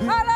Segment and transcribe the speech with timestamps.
[0.00, 0.29] Haleluya.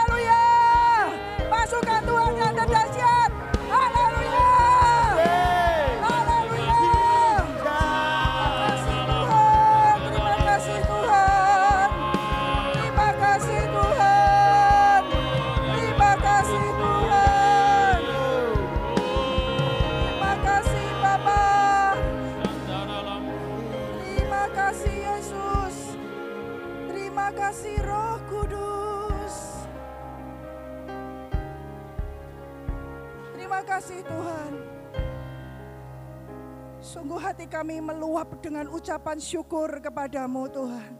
[37.44, 40.96] Hati kami meluap dengan ucapan syukur kepadamu Tuhan.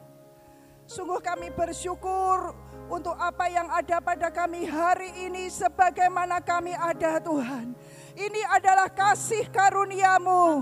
[0.84, 2.52] Sungguh kami bersyukur
[2.92, 7.72] untuk apa yang ada pada kami hari ini sebagaimana kami ada Tuhan.
[8.12, 10.60] Ini adalah kasih karuniamu.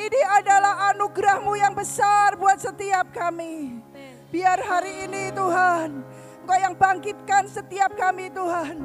[0.00, 3.84] Ini adalah anugerahmu yang besar buat setiap kami.
[4.32, 6.08] Biar hari ini Tuhan,
[6.40, 8.80] Engkau yang bangkitkan setiap kami Tuhan.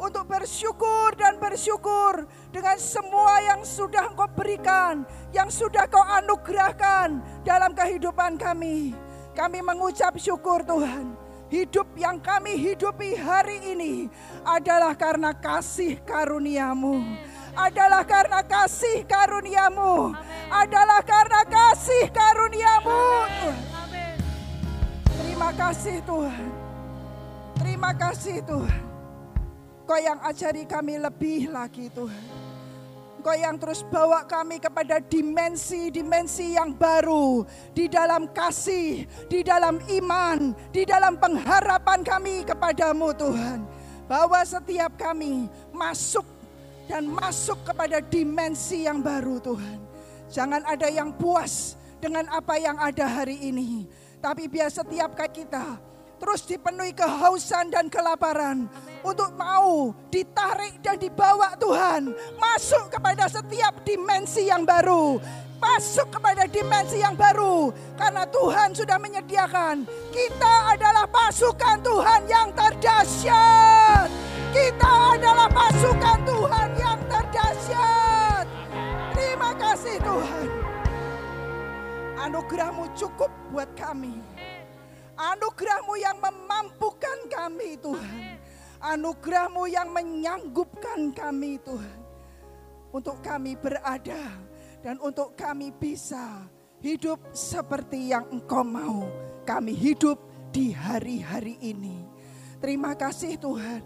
[0.00, 7.76] Untuk bersyukur dan bersyukur dengan semua yang sudah Engkau berikan, yang sudah Kau anugerahkan dalam
[7.76, 8.96] kehidupan kami.
[9.36, 11.12] Kami mengucap syukur Tuhan.
[11.52, 14.08] Hidup yang kami hidupi hari ini
[14.40, 17.04] adalah karena kasih karuniamu.
[17.52, 20.16] Adalah karena kasih karuniamu.
[20.48, 23.04] Adalah karena kasih karuniamu.
[25.12, 26.50] Terima kasih Tuhan.
[27.60, 28.89] Terima kasih Tuhan.
[29.90, 32.26] Kau yang ajari kami lebih lagi Tuhan.
[33.26, 37.42] Kau yang terus bawa kami kepada dimensi-dimensi yang baru
[37.74, 43.66] di dalam kasih, di dalam iman, di dalam pengharapan kami kepadamu Tuhan.
[44.06, 46.22] Bahwa setiap kami masuk
[46.86, 49.82] dan masuk kepada dimensi yang baru Tuhan.
[50.30, 53.90] Jangan ada yang puas dengan apa yang ada hari ini.
[54.22, 55.89] Tapi biar setiap kita
[56.20, 58.68] terus dipenuhi kehausan dan kelaparan.
[59.00, 62.12] Untuk mau ditarik dan dibawa Tuhan.
[62.36, 65.16] Masuk kepada setiap dimensi yang baru.
[65.56, 67.72] Masuk kepada dimensi yang baru.
[67.96, 69.88] Karena Tuhan sudah menyediakan.
[70.12, 74.08] Kita adalah pasukan Tuhan yang terdahsyat.
[74.52, 78.44] Kita adalah pasukan Tuhan yang terdahsyat.
[79.16, 80.48] Terima kasih Tuhan.
[82.20, 84.20] Anugerahmu cukup buat kami
[85.20, 88.40] anugerahmu yang memampukan kami Tuhan
[88.80, 92.00] anugerahmu yang menyanggupkan kami Tuhan.
[92.90, 94.34] Untuk kami berada
[94.82, 96.50] dan untuk kami bisa
[96.82, 99.06] hidup seperti yang engkau mau.
[99.46, 100.18] Kami hidup
[100.50, 102.02] di hari-hari ini.
[102.58, 103.84] Terima kasih Tuhan.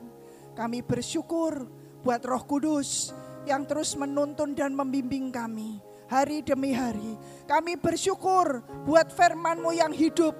[0.56, 1.68] Kami bersyukur
[2.00, 3.12] buat roh kudus
[3.44, 7.18] yang terus menuntun dan membimbing kami hari demi hari.
[7.44, 10.32] Kami bersyukur buat firman-Mu yang hidup,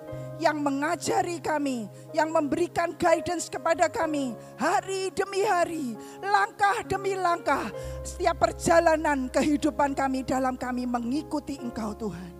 [0.43, 7.71] yang mengajari kami, yang memberikan guidance kepada kami hari demi hari, langkah demi langkah,
[8.03, 12.33] setiap perjalanan kehidupan kami dalam kami mengikuti Engkau Tuhan.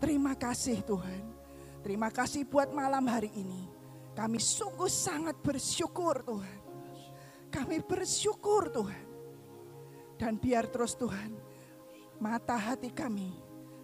[0.00, 1.22] Terima kasih Tuhan.
[1.80, 3.68] Terima kasih buat malam hari ini.
[4.12, 6.60] Kami sungguh sangat bersyukur Tuhan.
[7.48, 9.06] Kami bersyukur Tuhan.
[10.20, 11.32] Dan biar terus Tuhan,
[12.20, 13.32] mata hati kami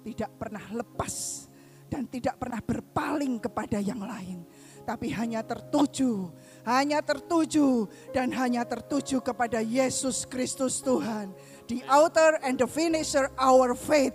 [0.05, 1.46] tidak pernah lepas
[1.87, 4.43] dan tidak pernah berpaling kepada yang lain,
[4.83, 6.31] tapi hanya tertuju,
[6.67, 11.31] hanya tertuju dan hanya tertuju kepada Yesus Kristus Tuhan,
[11.71, 14.15] the author and the finisher our faith.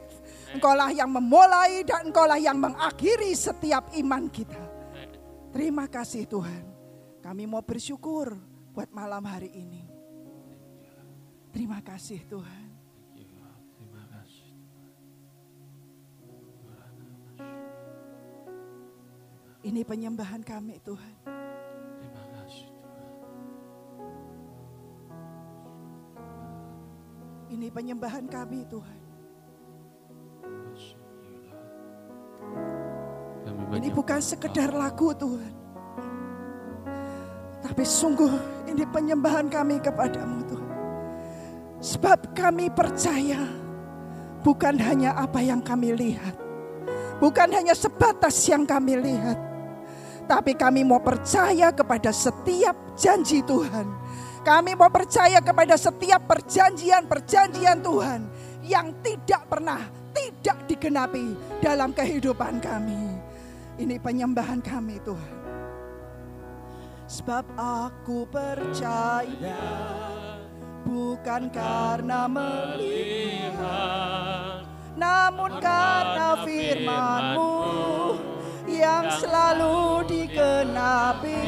[0.52, 4.60] Engkaulah yang memulai dan engkaulah yang mengakhiri setiap iman kita.
[5.56, 6.64] Terima kasih Tuhan.
[7.24, 8.36] Kami mau bersyukur
[8.76, 9.84] buat malam hari ini.
[11.52, 12.61] Terima kasih Tuhan.
[19.62, 21.16] Ini penyembahan kami Tuhan.
[22.02, 23.14] Terima kasih Tuhan.
[27.54, 29.00] Ini penyembahan kami Tuhan.
[33.72, 35.54] Ini bukan sekedar lagu Tuhan.
[37.62, 38.34] Tapi sungguh
[38.66, 40.72] ini penyembahan kami kepadamu Tuhan.
[41.82, 43.46] Sebab kami percaya
[44.42, 46.34] bukan hanya apa yang kami lihat.
[47.22, 49.51] Bukan hanya sebatas yang kami lihat.
[50.32, 53.84] Tapi kami mau percaya kepada setiap janji Tuhan.
[54.48, 58.32] Kami mau percaya kepada setiap perjanjian-perjanjian Tuhan
[58.64, 63.20] yang tidak pernah tidak digenapi dalam kehidupan kami.
[63.76, 65.36] Ini penyembahan kami Tuhan.
[67.12, 69.60] Sebab aku percaya
[70.88, 73.52] bukan karena melihat
[74.96, 78.31] namun karena firman-Mu
[78.82, 81.42] yang selalu dikenapi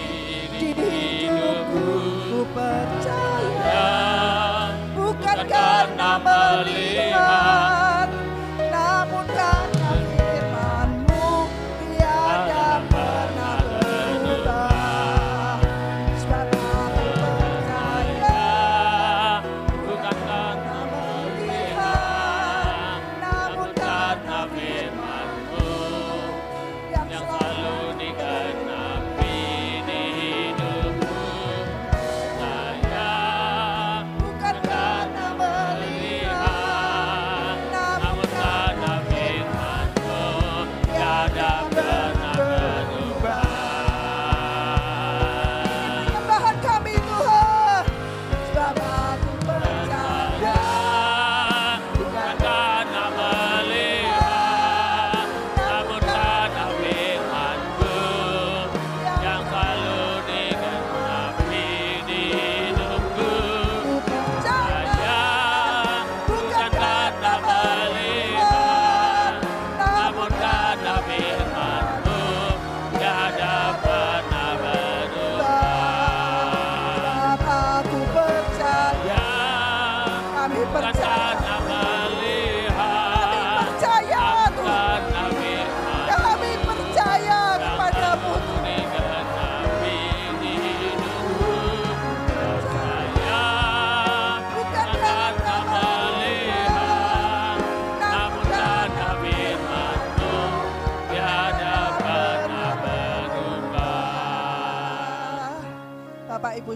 [0.53, 1.89] di hidupku
[2.29, 3.89] ku percaya.
[4.93, 7.82] Bukan karena melihat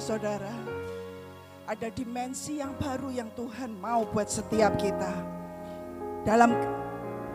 [0.07, 0.55] Saudara,
[1.67, 5.11] ada dimensi yang baru yang Tuhan mau buat setiap kita.
[6.23, 6.55] Dalam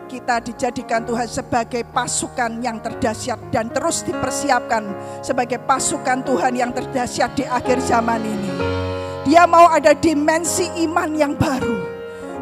[0.09, 4.89] kita dijadikan Tuhan sebagai pasukan yang terdahsyat dan terus dipersiapkan
[5.21, 8.49] sebagai pasukan Tuhan yang terdahsyat di akhir zaman ini.
[9.29, 11.77] Dia mau ada dimensi iman yang baru.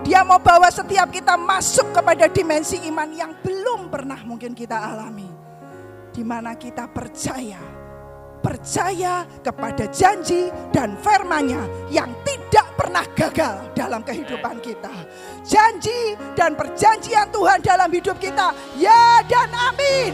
[0.08, 5.28] Dia mau bawa setiap kita masuk kepada dimensi iman yang belum pernah mungkin kita alami.
[6.16, 7.81] Di mana kita percaya,
[8.42, 11.62] percaya kepada janji dan firman-Nya
[11.94, 14.92] yang tidak pernah gagal dalam kehidupan kita.
[15.46, 20.14] Janji dan perjanjian Tuhan dalam hidup kita, ya dan amin.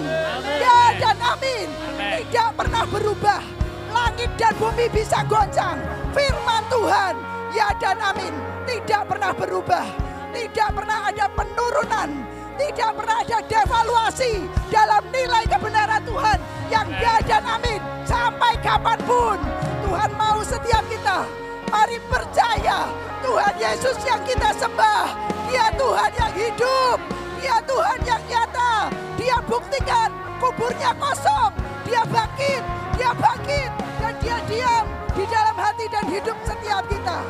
[0.59, 1.67] Ya dan amin.
[1.97, 3.41] Tidak pernah berubah.
[3.89, 5.79] Langit dan bumi bisa goncang.
[6.11, 7.15] Firman Tuhan,
[7.55, 8.35] ya dan amin.
[8.67, 9.87] Tidak pernah berubah.
[10.35, 12.36] Tidak pernah ada penurunan.
[12.57, 16.39] Tidak pernah ada devaluasi dalam nilai kebenaran Tuhan
[16.73, 17.81] yang ya dan amin.
[18.03, 19.37] Sampai kapan pun
[19.85, 21.23] Tuhan mau setiap kita.
[21.69, 22.89] Mari percaya
[23.21, 25.05] Tuhan Yesus yang kita sembah.
[25.47, 26.97] Dia Tuhan yang hidup.
[27.39, 28.89] Dia Tuhan yang nyata.
[29.21, 30.09] Dia buktikan
[30.41, 31.53] kuburnya kosong.
[31.85, 33.71] Dia bangkit dia bangkit
[34.01, 37.21] dan dia diam di dalam hati dan hidup setiap kita.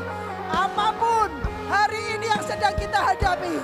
[0.47, 1.27] Apa pun
[1.67, 3.59] hari ini yang sedang kita hadapi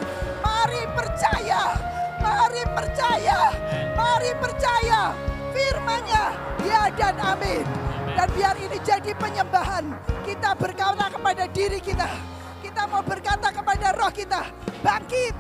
[0.64, 1.76] mari percaya
[2.24, 3.52] mari percaya
[4.00, 5.12] mari percaya
[5.52, 6.24] firmannya
[6.64, 7.68] ya dan amin.
[8.16, 9.92] Dan biar ini jadi penyembahan
[10.24, 12.08] kita berkata kepada diri kita
[12.64, 14.48] kita mau berkata kepada roh kita
[14.80, 15.36] bangkit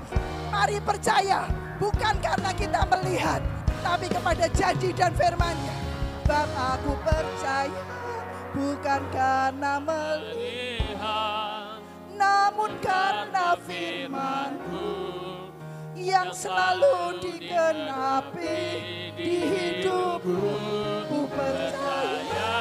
[0.51, 1.47] mari percaya.
[1.79, 3.39] Bukan karena kita melihat
[3.79, 5.75] tapi kepada janji dan firmannya.
[6.27, 7.79] Bab aku percaya
[8.51, 11.63] bukan karena melihat
[12.23, 15.22] namun karena firmanku
[15.93, 18.61] yang selalu digenapi
[19.13, 20.41] di hidupku.
[21.09, 22.57] Ku percaya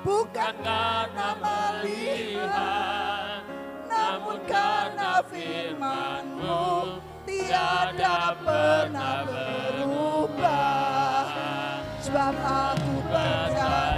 [0.00, 3.44] bukan karena melihat
[3.88, 7.00] namun karena firmanmu.
[7.22, 11.28] Tiada pernah berubah.
[12.02, 13.91] Sebab aku percaya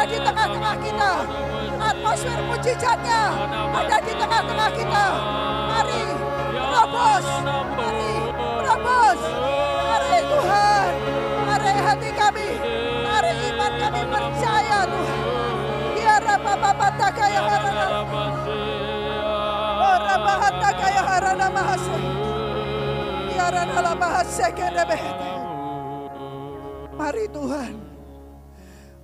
[0.00, 1.12] ada di tengah-tengah kita.
[1.76, 3.22] Atmosfer mujizatnya
[3.68, 5.06] ada di tengah-tengah kita.
[5.68, 6.04] Mari
[6.48, 7.26] terobos,
[7.76, 8.12] mari
[8.64, 9.20] terobos.
[9.90, 10.88] Mari Tuhan,
[11.44, 12.48] mari hati kami,
[13.04, 15.20] mari iman kami percaya Tuhan.
[15.92, 17.86] Biar apa bataka yang harana,
[19.84, 21.98] ora bahataka yang harana mahase.
[23.28, 23.54] Biar
[24.00, 25.32] bahase kene behete.
[26.96, 27.72] Mari Tuhan,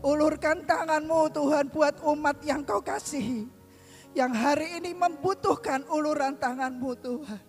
[0.07, 3.51] ulurkan tanganmu Tuhan buat umat yang kau kasihi.
[4.15, 7.43] Yang hari ini membutuhkan uluran tanganmu Tuhan.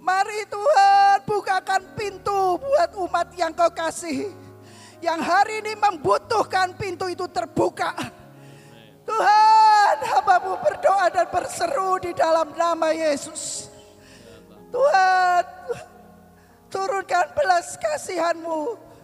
[0.00, 4.32] Mari Tuhan bukakan pintu buat umat yang kau kasihi.
[5.04, 7.92] Yang hari ini membutuhkan pintu itu terbuka.
[9.06, 13.70] Tuhan, hambamu berdoa dan berseru di dalam nama Yesus.
[14.72, 15.44] Tuhan,
[16.72, 18.95] turunkan belas kasihanmu.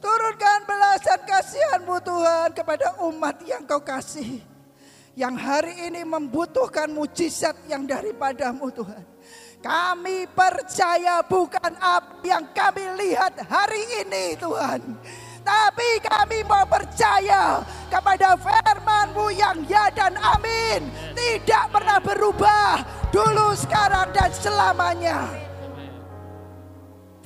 [0.00, 4.40] Turunkan belasan kasihanmu Tuhan kepada umat yang kau kasih.
[5.12, 9.04] Yang hari ini membutuhkan mujizat yang daripadamu Tuhan.
[9.60, 14.80] Kami percaya bukan apa yang kami lihat hari ini Tuhan.
[15.40, 17.60] Tetapi kami mau percaya
[17.92, 20.84] kepada firman-Mu yang ya dan amin.
[21.12, 22.80] Tidak pernah berubah
[23.12, 25.49] dulu, sekarang, dan selamanya.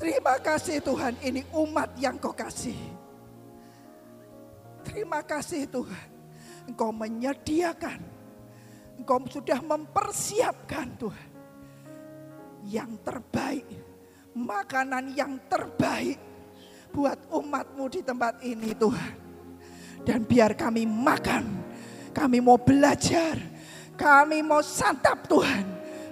[0.04, 2.76] Terima kasih Tuhan, ini umat yang kau kasih.
[4.84, 6.08] Terima kasih Tuhan,
[6.68, 8.04] Engkau menyediakan,
[9.00, 11.30] Engkau sudah mempersiapkan Tuhan.
[12.68, 13.64] Yang terbaik,
[14.36, 16.20] makanan yang terbaik
[16.92, 19.12] buat umatmu di tempat ini Tuhan.
[20.04, 21.48] Dan biar kami makan,
[22.12, 23.40] kami mau belajar,
[23.96, 25.64] kami mau santap Tuhan.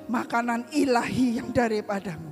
[0.08, 2.31] Makanan ilahi yang daripadamu.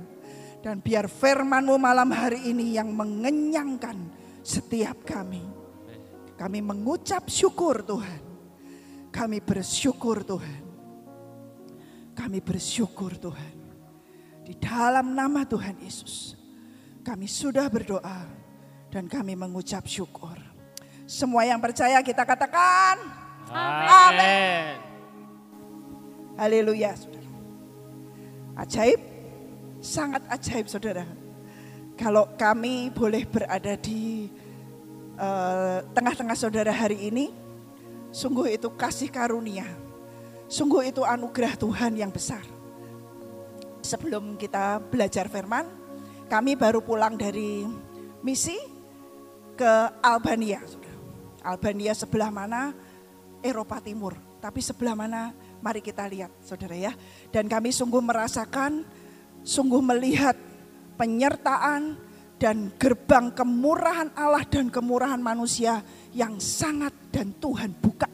[0.61, 3.97] Dan biar firmanmu malam hari ini yang mengenyangkan
[4.45, 5.41] setiap kami.
[6.37, 8.21] Kami mengucap syukur Tuhan.
[9.09, 10.63] Kami bersyukur Tuhan.
[12.13, 13.55] Kami bersyukur Tuhan.
[14.45, 16.37] Di dalam nama Tuhan Yesus.
[17.01, 18.29] Kami sudah berdoa
[18.93, 20.37] dan kami mengucap syukur.
[21.09, 23.01] Semua yang percaya kita katakan.
[23.51, 24.77] Amin.
[26.37, 26.93] Haleluya.
[28.55, 29.10] Ajaib,
[29.81, 31.03] sangat ajaib saudara.
[31.97, 34.29] Kalau kami boleh berada di
[35.17, 37.33] eh, tengah-tengah saudara hari ini,
[38.13, 39.65] sungguh itu kasih karunia.
[40.45, 42.43] Sungguh itu anugerah Tuhan yang besar.
[43.81, 45.65] Sebelum kita belajar firman,
[46.29, 47.65] kami baru pulang dari
[48.21, 48.55] misi
[49.57, 49.73] ke
[50.03, 50.61] Albania.
[51.41, 52.75] Albania sebelah mana?
[53.41, 54.13] Eropa Timur.
[54.41, 55.33] Tapi sebelah mana?
[55.61, 56.93] Mari kita lihat saudara ya.
[57.29, 58.85] Dan kami sungguh merasakan,
[59.41, 60.37] sungguh melihat
[60.97, 61.97] penyertaan
[62.41, 68.09] dan gerbang kemurahan Allah dan kemurahan manusia yang sangat dan Tuhan buka.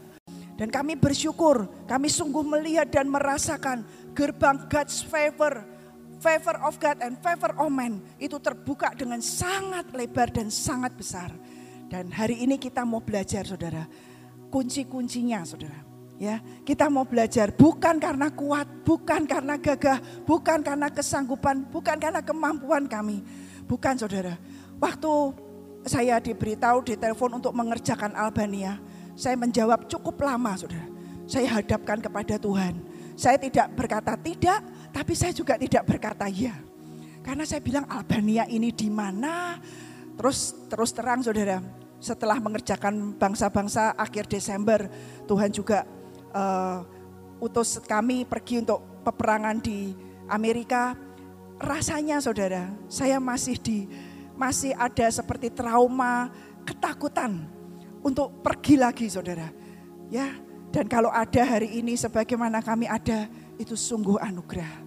[0.59, 5.63] Dan kami bersyukur, kami sungguh melihat dan merasakan gerbang God's favor,
[6.19, 11.31] favor of God and favor of man itu terbuka dengan sangat lebar dan sangat besar.
[11.87, 13.87] Dan hari ini kita mau belajar saudara,
[14.51, 15.86] kunci-kuncinya saudara.
[16.17, 22.25] Ya, kita mau belajar bukan karena kuat, bukan karena gagah, bukan karena kesanggupan, bukan karena
[22.25, 23.21] kemampuan kami.
[23.69, 24.33] Bukan saudara.
[24.81, 25.13] Waktu
[25.85, 28.81] saya diberitahu di telepon untuk mengerjakan Albania,
[29.13, 30.89] saya menjawab cukup lama saudara.
[31.29, 32.81] Saya hadapkan kepada Tuhan.
[33.13, 36.53] Saya tidak berkata tidak, tapi saya juga tidak berkata ya.
[37.21, 39.59] Karena saya bilang Albania ini di mana?
[40.17, 41.61] Terus terus terang saudara,
[41.97, 44.85] setelah mengerjakan bangsa-bangsa akhir Desember,
[45.25, 45.85] Tuhan juga
[46.33, 46.83] uh,
[47.37, 49.93] utus kami pergi untuk peperangan di
[50.27, 50.95] Amerika.
[51.57, 53.89] Rasanya saudara, saya masih di
[54.37, 56.29] masih ada seperti trauma,
[56.61, 57.49] ketakutan
[58.05, 59.49] untuk pergi lagi saudara.
[60.13, 60.37] Ya,
[60.69, 63.25] dan kalau ada hari ini sebagaimana kami ada,
[63.57, 64.85] itu sungguh anugerah.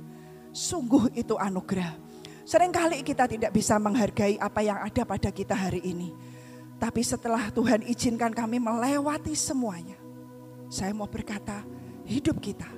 [0.54, 1.98] Sungguh itu anugerah.
[2.46, 6.10] Seringkali kita tidak bisa menghargai apa yang ada pada kita hari ini.
[6.80, 9.99] Tapi setelah Tuhan izinkan kami melewati semuanya.
[10.70, 11.66] Saya mau berkata,
[12.06, 12.70] hidup kita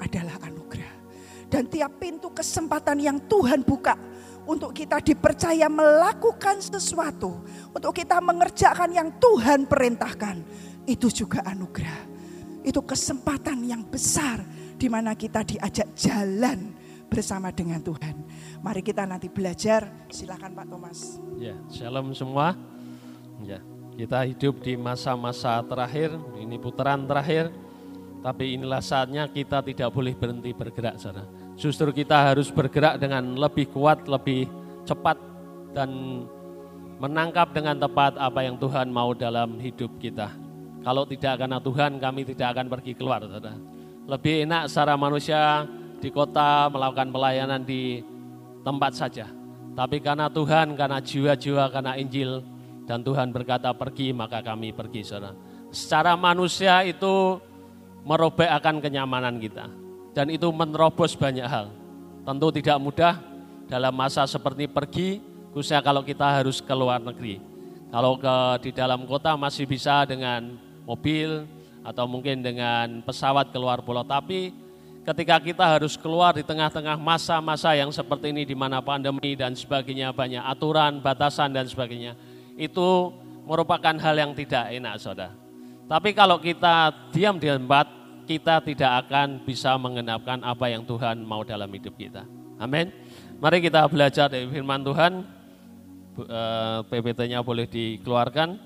[0.00, 1.04] adalah anugerah.
[1.46, 3.94] Dan tiap pintu kesempatan yang Tuhan buka
[4.48, 10.42] untuk kita dipercaya melakukan sesuatu, untuk kita mengerjakan yang Tuhan perintahkan,
[10.88, 12.16] itu juga anugerah.
[12.64, 14.42] Itu kesempatan yang besar
[14.74, 16.74] di mana kita diajak jalan
[17.06, 18.26] bersama dengan Tuhan.
[18.64, 20.08] Mari kita nanti belajar.
[20.10, 21.22] Silakan Pak Thomas.
[21.38, 22.58] Ya, shalom semua.
[23.46, 23.62] Ya,
[23.96, 27.48] kita hidup di masa-masa terakhir, ini putaran terakhir.
[28.20, 31.24] Tapi inilah saatnya kita tidak boleh berhenti bergerak, saudara.
[31.56, 34.44] Justru kita harus bergerak dengan lebih kuat, lebih
[34.84, 35.16] cepat,
[35.72, 36.22] dan
[37.00, 40.28] menangkap dengan tepat apa yang Tuhan mau dalam hidup kita.
[40.84, 43.56] Kalau tidak karena Tuhan, kami tidak akan pergi keluar, saudara.
[44.06, 45.64] Lebih enak secara manusia
[45.98, 48.04] di kota melakukan pelayanan di
[48.60, 49.26] tempat saja.
[49.76, 52.42] Tapi karena Tuhan, karena jiwa-jiwa, karena Injil,
[52.86, 55.34] dan Tuhan berkata pergi, maka kami pergi, saudara.
[55.74, 57.42] Secara manusia itu
[58.06, 59.66] merobek akan kenyamanan kita.
[60.14, 61.68] Dan itu menerobos banyak hal.
[62.22, 63.18] Tentu tidak mudah
[63.66, 65.18] dalam masa seperti pergi,
[65.50, 67.42] khususnya kalau kita harus ke luar negeri.
[67.90, 70.54] Kalau ke di dalam kota masih bisa dengan
[70.86, 71.44] mobil
[71.82, 74.06] atau mungkin dengan pesawat keluar pulau.
[74.06, 74.54] Tapi
[75.06, 80.10] ketika kita harus keluar di tengah-tengah masa-masa yang seperti ini di mana pandemi dan sebagainya
[80.10, 82.18] banyak aturan, batasan dan sebagainya,
[82.56, 83.12] itu
[83.46, 85.32] merupakan hal yang tidak enak, saudara.
[85.86, 87.86] Tapi kalau kita diam di tempat,
[88.26, 92.26] kita tidak akan bisa mengenapkan apa yang Tuhan mau dalam hidup kita.
[92.58, 92.90] Amin.
[93.38, 95.22] Mari kita belajar dari firman Tuhan.
[96.16, 98.58] Eh, PPT-nya boleh dikeluarkan.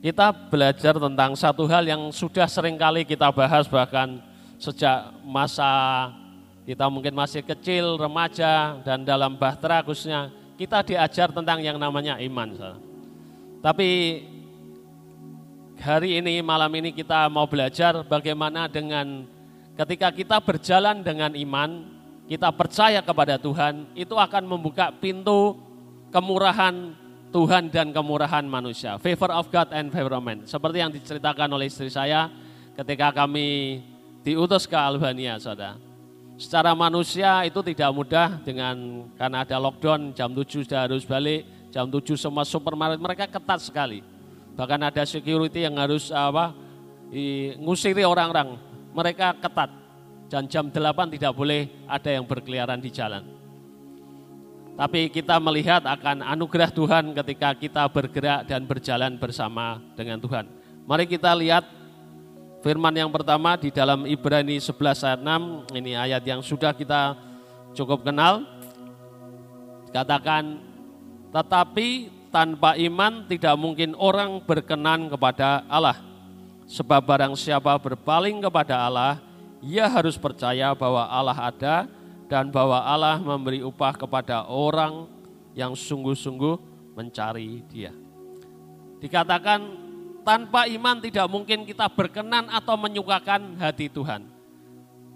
[0.00, 4.16] Kita belajar tentang satu hal yang sudah sering kali kita bahas bahkan
[4.56, 6.08] sejak masa
[6.64, 12.52] kita mungkin masih kecil, remaja, dan dalam bahtera khususnya kita diajar tentang yang namanya iman.
[13.64, 13.88] Tapi
[15.80, 19.24] hari ini, malam ini kita mau belajar bagaimana dengan
[19.80, 21.88] ketika kita berjalan dengan iman,
[22.28, 25.56] kita percaya kepada Tuhan, itu akan membuka pintu
[26.12, 26.92] kemurahan
[27.32, 29.00] Tuhan dan kemurahan manusia.
[29.00, 30.44] Favor of God and favor of man.
[30.44, 32.28] Seperti yang diceritakan oleh istri saya
[32.76, 33.80] ketika kami
[34.20, 35.89] diutus ke Albania, saudara.
[36.40, 41.84] Secara manusia itu tidak mudah dengan karena ada lockdown, jam 7 sudah harus balik, jam
[41.84, 44.00] 7 semua supermarket mereka ketat sekali.
[44.56, 46.56] Bahkan ada security yang harus apa
[47.60, 48.56] ngusiri orang-orang.
[48.96, 49.68] Mereka ketat.
[50.32, 53.20] Dan jam 8 tidak boleh ada yang berkeliaran di jalan.
[54.80, 60.48] Tapi kita melihat akan anugerah Tuhan ketika kita bergerak dan berjalan bersama dengan Tuhan.
[60.88, 61.79] Mari kita lihat
[62.60, 65.76] firman yang pertama di dalam Ibrani 11 ayat 6.
[65.76, 67.16] Ini ayat yang sudah kita
[67.72, 68.44] cukup kenal.
[69.90, 70.62] Katakan,
[71.34, 75.98] tetapi tanpa iman tidak mungkin orang berkenan kepada Allah.
[76.70, 79.18] Sebab barang siapa berpaling kepada Allah,
[79.58, 81.90] ia harus percaya bahwa Allah ada
[82.30, 85.10] dan bahwa Allah memberi upah kepada orang
[85.58, 86.54] yang sungguh-sungguh
[86.94, 87.90] mencari Dia.
[89.02, 89.89] Dikatakan
[90.22, 94.24] tanpa iman tidak mungkin kita berkenan atau menyukakan hati Tuhan.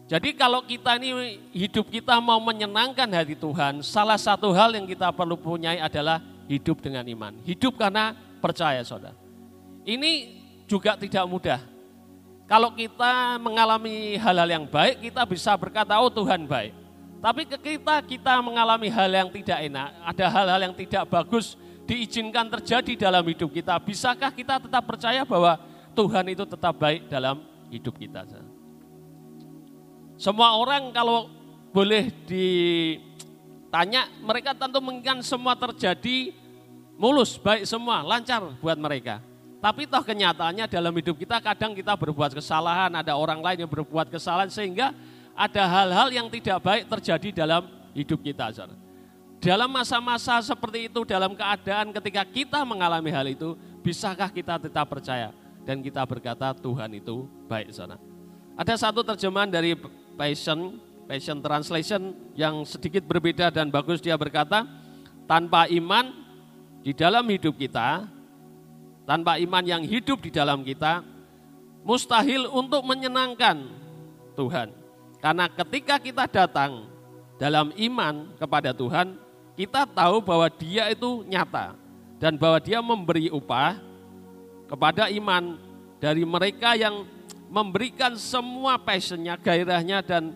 [0.05, 5.09] Jadi kalau kita ini hidup kita mau menyenangkan hati Tuhan, salah satu hal yang kita
[5.17, 7.33] perlu punyai adalah hidup dengan iman.
[7.40, 8.12] Hidup karena
[8.45, 9.17] percaya saudara.
[9.88, 11.61] Ini juga tidak mudah.
[12.45, 16.77] Kalau kita mengalami hal-hal yang baik, kita bisa berkata, oh Tuhan baik.
[17.25, 23.09] Tapi kita kita mengalami hal yang tidak enak, ada hal-hal yang tidak bagus diizinkan terjadi
[23.09, 23.77] dalam hidup kita.
[23.81, 25.61] Bisakah kita tetap percaya bahwa
[25.92, 28.25] Tuhan itu tetap baik dalam hidup kita?
[30.16, 31.29] Semua orang kalau
[31.75, 36.33] boleh ditanya, mereka tentu menginginkan semua terjadi
[36.97, 39.20] mulus, baik semua, lancar buat mereka.
[39.59, 44.12] Tapi toh kenyataannya dalam hidup kita kadang kita berbuat kesalahan, ada orang lain yang berbuat
[44.12, 44.92] kesalahan sehingga
[45.35, 47.66] ada hal-hal yang tidak baik terjadi dalam
[47.97, 48.53] hidup kita.
[48.53, 48.84] Saudara.
[49.44, 53.52] Dalam masa-masa seperti itu, dalam keadaan ketika kita mengalami hal itu,
[53.85, 55.37] bisakah kita tetap percaya
[55.68, 58.00] dan kita berkata Tuhan itu baik sana.
[58.57, 59.76] Ada satu terjemahan dari
[60.16, 64.64] Passion, Passion Translation yang sedikit berbeda dan bagus dia berkata,
[65.28, 66.09] tanpa iman
[66.80, 68.09] di dalam hidup kita,
[69.04, 71.04] tanpa iman yang hidup di dalam kita,
[71.85, 73.61] mustahil untuk menyenangkan
[74.40, 74.72] Tuhan.
[75.20, 76.88] Karena ketika kita datang
[77.37, 79.23] dalam iman kepada Tuhan,
[79.55, 81.79] kita tahu bahwa dia itu nyata
[82.19, 83.79] dan bahwa dia memberi upah
[84.67, 85.59] kepada iman
[86.03, 87.07] dari mereka yang
[87.47, 90.35] memberikan semua passionnya, gairahnya dan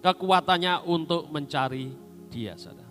[0.00, 1.92] kekuatannya untuk mencari
[2.32, 2.56] dia.
[2.56, 2.88] Saudara.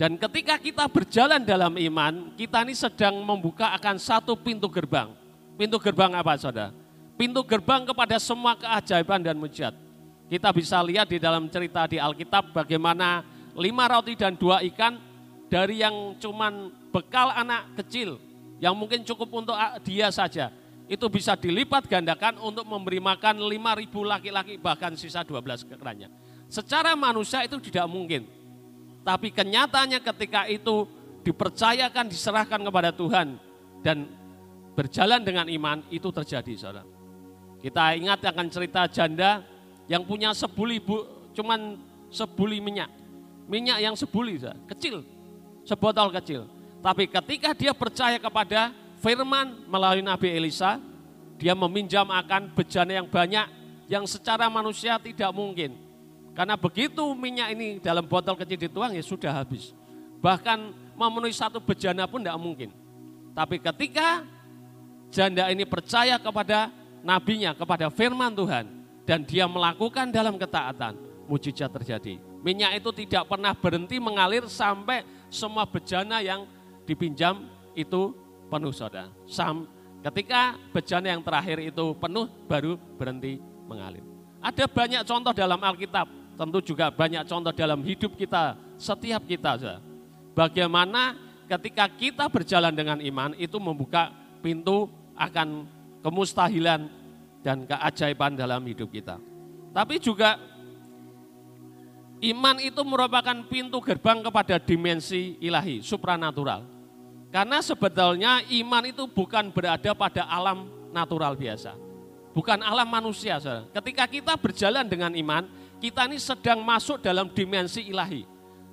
[0.00, 5.12] Dan ketika kita berjalan dalam iman, kita ini sedang membuka akan satu pintu gerbang.
[5.54, 6.72] Pintu gerbang apa saudara?
[7.22, 9.78] pintu gerbang kepada semua keajaiban dan mujizat.
[10.26, 13.22] Kita bisa lihat di dalam cerita di Alkitab bagaimana
[13.56, 14.96] lima roti dan dua ikan
[15.52, 18.16] dari yang cuman bekal anak kecil
[18.62, 20.52] yang mungkin cukup untuk dia saja.
[20.90, 26.12] Itu bisa dilipat gandakan untuk memberi makan lima ribu laki-laki bahkan sisa dua belas kerannya.
[26.52, 28.28] Secara manusia itu tidak mungkin.
[29.02, 30.84] Tapi kenyataannya ketika itu
[31.24, 33.40] dipercayakan, diserahkan kepada Tuhan
[33.82, 34.06] dan
[34.78, 36.84] berjalan dengan iman itu terjadi saudara.
[37.62, 39.42] Kita ingat akan cerita janda
[39.86, 41.02] yang punya sebuli bu,
[41.34, 41.78] cuman
[42.10, 43.01] sebuli minyak.
[43.50, 44.38] Minyak yang sebuli,
[44.70, 45.02] kecil,
[45.66, 46.46] sebotol kecil.
[46.82, 50.78] Tapi ketika dia percaya kepada firman melalui Nabi Elisa,
[51.38, 53.46] dia meminjam akan bejana yang banyak
[53.90, 55.74] yang secara manusia tidak mungkin.
[56.32, 59.74] Karena begitu minyak ini dalam botol kecil dituang ya sudah habis.
[60.22, 62.70] Bahkan memenuhi satu bejana pun tidak mungkin.
[63.36, 64.24] Tapi ketika
[65.12, 66.72] janda ini percaya kepada
[67.04, 68.64] nabinya kepada firman Tuhan
[69.04, 72.31] dan dia melakukan dalam ketaatan, mujizat terjadi.
[72.42, 76.42] Minyak itu tidak pernah berhenti mengalir sampai semua bejana yang
[76.82, 77.46] dipinjam
[77.78, 78.12] itu
[78.50, 79.08] penuh saudara.
[79.30, 79.70] Sam,
[80.02, 83.38] ketika bejana yang terakhir itu penuh baru berhenti
[83.70, 84.02] mengalir.
[84.42, 89.54] Ada banyak contoh dalam Alkitab, tentu juga banyak contoh dalam hidup kita, setiap kita.
[89.56, 89.80] Saudara.
[90.34, 91.14] Bagaimana
[91.46, 94.10] ketika kita berjalan dengan iman itu membuka
[94.42, 95.70] pintu akan
[96.02, 96.90] kemustahilan
[97.46, 99.22] dan keajaiban dalam hidup kita.
[99.72, 100.36] Tapi juga
[102.22, 106.62] iman itu merupakan pintu gerbang kepada dimensi ilahi, supranatural.
[107.34, 111.74] Karena sebetulnya iman itu bukan berada pada alam natural biasa.
[112.32, 113.40] Bukan alam manusia.
[113.72, 115.48] Ketika kita berjalan dengan iman,
[115.80, 118.24] kita ini sedang masuk dalam dimensi ilahi.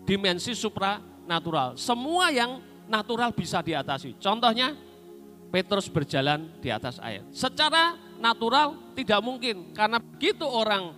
[0.04, 1.80] Dimensi supranatural.
[1.80, 4.20] Semua yang natural bisa diatasi.
[4.20, 4.76] Contohnya
[5.50, 7.26] Petrus berjalan di atas air.
[7.34, 10.94] Secara natural tidak mungkin karena begitu orang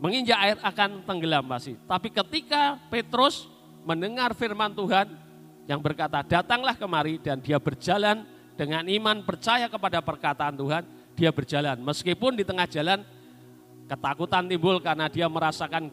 [0.00, 1.76] menginjak air akan tenggelam pasti.
[1.84, 3.46] Tapi ketika Petrus
[3.84, 5.12] mendengar firman Tuhan
[5.68, 8.24] yang berkata, "Datanglah kemari," dan dia berjalan
[8.56, 10.82] dengan iman percaya kepada perkataan Tuhan,
[11.14, 11.76] dia berjalan.
[11.84, 13.04] Meskipun di tengah jalan
[13.86, 15.92] ketakutan timbul karena dia merasakan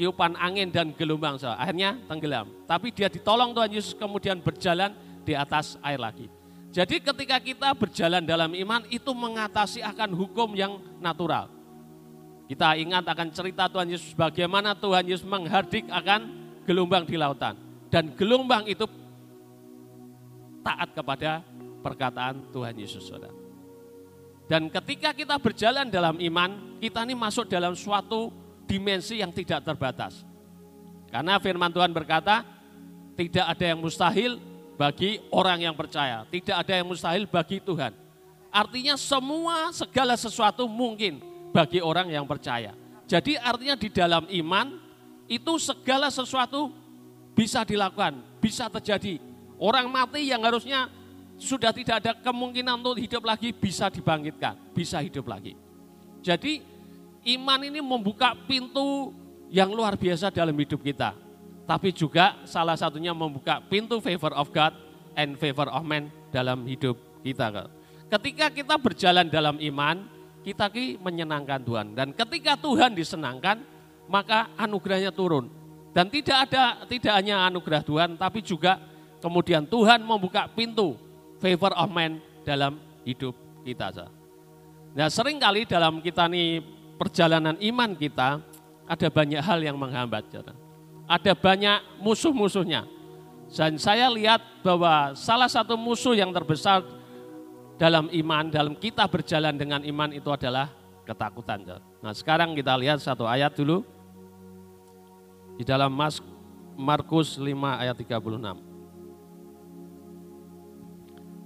[0.00, 1.36] tiupan angin dan gelombang.
[1.36, 2.48] Akhirnya tenggelam.
[2.64, 6.26] Tapi dia ditolong Tuhan Yesus kemudian berjalan di atas air lagi.
[6.72, 11.52] Jadi ketika kita berjalan dalam iman itu mengatasi akan hukum yang natural.
[12.52, 16.20] Kita ingat akan cerita Tuhan Yesus bagaimana Tuhan Yesus menghardik akan
[16.68, 17.56] gelombang di lautan.
[17.88, 18.84] Dan gelombang itu
[20.60, 21.40] taat kepada
[21.80, 23.32] perkataan Tuhan Yesus saudara.
[24.44, 28.28] Dan ketika kita berjalan dalam iman, kita ini masuk dalam suatu
[28.68, 30.20] dimensi yang tidak terbatas.
[31.08, 32.44] Karena firman Tuhan berkata,
[33.16, 34.36] tidak ada yang mustahil
[34.76, 36.28] bagi orang yang percaya.
[36.28, 37.96] Tidak ada yang mustahil bagi Tuhan.
[38.52, 42.74] Artinya semua segala sesuatu mungkin bagi orang yang percaya.
[43.06, 44.66] Jadi artinya di dalam iman
[45.28, 46.72] itu segala sesuatu
[47.36, 49.20] bisa dilakukan, bisa terjadi.
[49.60, 50.88] Orang mati yang harusnya
[51.38, 55.54] sudah tidak ada kemungkinan untuk hidup lagi bisa dibangkitkan, bisa hidup lagi.
[56.24, 56.64] Jadi
[57.36, 59.12] iman ini membuka pintu
[59.52, 61.12] yang luar biasa dalam hidup kita
[61.72, 64.74] tapi juga salah satunya membuka pintu favor of God
[65.14, 67.70] and favor of man dalam hidup kita.
[68.12, 70.04] Ketika kita berjalan dalam iman,
[70.42, 71.86] kita ki menyenangkan Tuhan.
[71.94, 73.62] Dan ketika Tuhan disenangkan,
[74.10, 75.48] maka anugerahnya turun.
[75.94, 78.80] Dan tidak ada tidak hanya anugerah Tuhan, tapi juga
[79.22, 80.98] kemudian Tuhan membuka pintu
[81.38, 84.10] favor of man dalam hidup kita.
[84.92, 86.60] Nah sering kali dalam kita nih
[86.98, 88.40] perjalanan iman kita,
[88.86, 90.26] ada banyak hal yang menghambat.
[91.06, 92.84] Ada banyak musuh-musuhnya.
[93.52, 96.80] Dan saya lihat bahwa salah satu musuh yang terbesar
[97.80, 100.70] dalam iman, dalam kita berjalan dengan iman itu adalah
[101.02, 101.66] ketakutan.
[102.02, 103.82] Nah sekarang kita lihat satu ayat dulu.
[105.58, 105.92] Di dalam
[106.74, 108.56] Markus 5 ayat 36.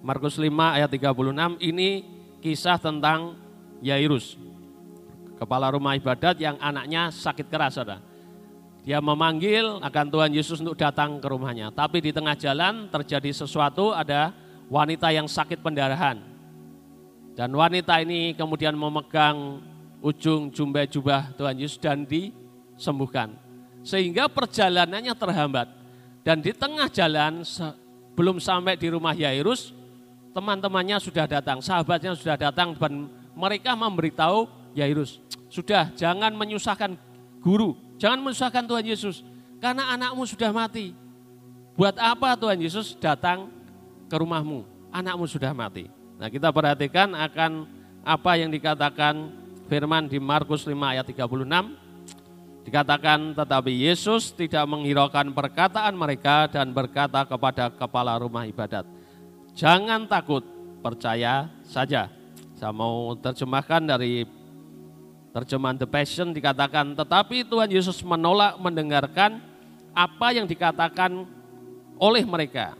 [0.06, 0.46] Markus 5
[0.78, 2.06] ayat 36 ini
[2.38, 3.34] kisah tentang
[3.82, 4.38] Yairus.
[5.36, 7.76] Kepala rumah ibadat yang anaknya sakit keras.
[7.76, 8.00] Saudara.
[8.86, 11.74] Dia memanggil akan Tuhan Yesus untuk datang ke rumahnya.
[11.74, 14.30] Tapi di tengah jalan terjadi sesuatu, ada
[14.70, 16.22] wanita yang sakit pendarahan.
[17.36, 19.60] Dan wanita ini kemudian memegang
[20.00, 23.36] ujung jumbai jubah Tuhan Yesus dan disembuhkan.
[23.84, 25.68] Sehingga perjalanannya terhambat.
[26.26, 27.44] Dan di tengah jalan
[28.16, 29.70] belum sampai di rumah Yairus,
[30.34, 36.98] teman-temannya sudah datang, sahabatnya sudah datang dan mereka memberitahu Yairus, sudah jangan menyusahkan
[37.38, 39.24] guru, Jangan menyusahkan Tuhan Yesus,
[39.56, 40.92] karena anakmu sudah mati.
[41.76, 43.48] Buat apa Tuhan Yesus datang
[44.06, 44.64] ke rumahmu?
[44.94, 45.90] Anakmu sudah mati.
[46.16, 47.68] Nah kita perhatikan akan
[48.06, 49.34] apa yang dikatakan
[49.66, 52.66] firman di Markus 5 ayat 36.
[52.66, 58.82] Dikatakan tetapi Yesus tidak menghiraukan perkataan mereka dan berkata kepada kepala rumah ibadat.
[59.54, 60.42] Jangan takut,
[60.82, 62.10] percaya saja.
[62.56, 64.26] Saya mau terjemahkan dari
[65.36, 69.36] Terjemahan The Passion dikatakan, tetapi Tuhan Yesus menolak mendengarkan
[69.92, 71.28] apa yang dikatakan
[72.00, 72.72] oleh mereka.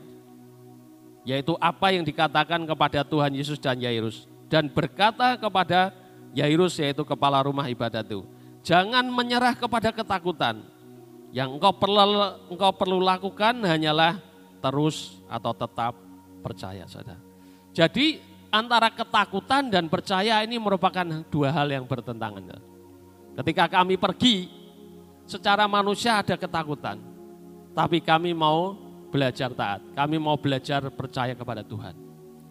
[1.26, 4.30] Yaitu apa yang dikatakan kepada Tuhan Yesus dan Yairus.
[4.46, 5.90] Dan berkata kepada
[6.30, 8.22] Yairus yaitu kepala rumah ibadat itu.
[8.62, 10.62] Jangan menyerah kepada ketakutan.
[11.34, 12.02] Yang engkau perlu,
[12.46, 14.22] engkau perlu lakukan hanyalah
[14.62, 15.98] terus atau tetap
[16.46, 17.18] percaya saudara.
[17.74, 22.62] Jadi antara ketakutan dan percaya ini merupakan dua hal yang bertentangan.
[23.36, 24.48] Ketika kami pergi,
[25.28, 26.96] secara manusia ada ketakutan.
[27.76, 28.86] Tapi kami mau
[29.16, 29.81] belajar taat.
[29.96, 31.96] Kami mau belajar percaya kepada Tuhan.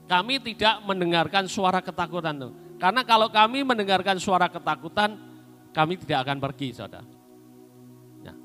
[0.10, 2.49] Kami tidak mendengarkan suara ketakutan itu.
[2.82, 5.13] Karena kalau kami mendengarkan suara ketakutan,
[5.69, 7.06] kami tidak akan pergi, saudara.
[8.25, 8.36] Nah,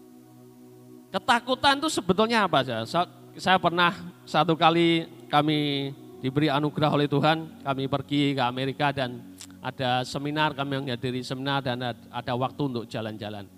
[1.16, 2.60] ketakutan itu sebetulnya apa?
[2.62, 3.08] Saya,
[3.40, 3.96] saya pernah
[4.28, 10.84] satu kali kami diberi anugerah oleh Tuhan, kami pergi ke Amerika dan ada seminar, kami
[10.84, 13.48] menghadiri seminar dan ada waktu untuk jalan-jalan.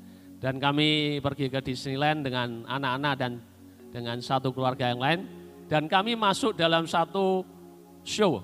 [0.43, 3.39] Dan kami pergi ke Disneyland dengan anak-anak dan
[3.93, 5.21] dengan satu keluarga yang lain.
[5.69, 7.45] Dan kami masuk dalam satu
[8.03, 8.43] show.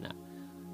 [0.00, 0.12] Nah,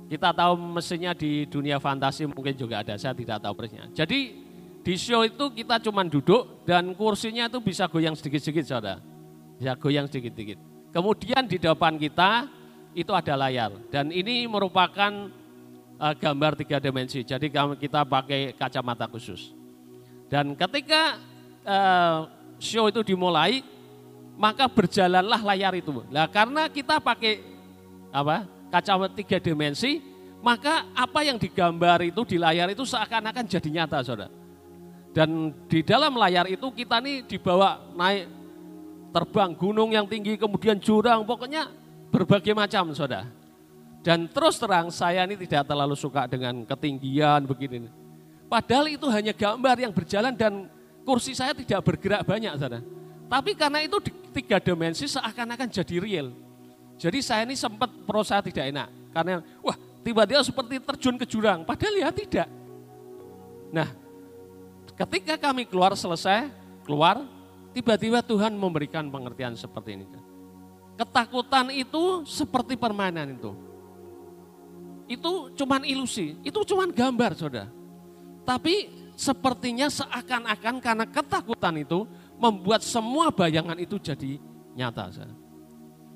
[0.09, 3.87] kita tahu mesinnya di dunia fantasi mungkin juga ada, saya tidak tahu persisnya.
[3.93, 4.47] Jadi
[4.87, 9.03] di show itu kita cuma duduk dan kursinya itu bisa goyang sedikit-sedikit saudara.
[9.59, 10.59] Bisa goyang sedikit-sedikit.
[10.95, 12.47] Kemudian di depan kita
[12.97, 13.75] itu ada layar.
[13.93, 15.29] Dan ini merupakan
[16.01, 17.21] uh, gambar tiga dimensi.
[17.21, 19.53] Jadi kita pakai kacamata khusus.
[20.33, 21.21] Dan ketika
[21.63, 23.61] uh, show itu dimulai,
[24.37, 26.05] maka berjalanlah layar itu.
[26.13, 27.41] Nah, karena kita pakai
[28.13, 28.45] apa?
[28.67, 30.03] kacamata tiga dimensi,
[30.45, 34.31] maka apa yang digambar itu di layar itu seakan-akan jadi nyata, Saudara.
[35.17, 38.29] Dan di dalam layar itu kita nih dibawa naik
[39.17, 41.73] terbang gunung yang tinggi, kemudian jurang, pokoknya
[42.13, 43.25] berbagai macam, Saudara.
[44.05, 47.91] Dan terus terang saya ini tidak terlalu suka dengan ketinggian begini.
[48.47, 50.71] Padahal itu hanya gambar yang berjalan dan
[51.03, 52.85] kursi saya tidak bergerak banyak, Saudara.
[53.27, 53.99] Tapi karena itu
[54.31, 56.29] tiga dimensi seakan-akan jadi real.
[56.97, 58.89] Jadi saya ini sempat prosa tidak enak.
[59.11, 61.67] Karena wah tiba-tiba seperti terjun ke jurang.
[61.67, 62.49] Padahal ya tidak.
[63.75, 63.89] Nah
[64.95, 66.49] ketika kami keluar selesai,
[66.87, 67.21] keluar,
[67.77, 70.07] tiba-tiba Tuhan memberikan pengertian seperti ini.
[70.97, 73.53] Ketakutan itu seperti permainan itu.
[75.07, 77.69] Itu cuman ilusi, itu cuman gambar saudara.
[78.47, 84.41] Tapi sepertinya seakan-akan karena ketakutan itu membuat semua bayangan itu jadi
[84.77, 85.13] nyata.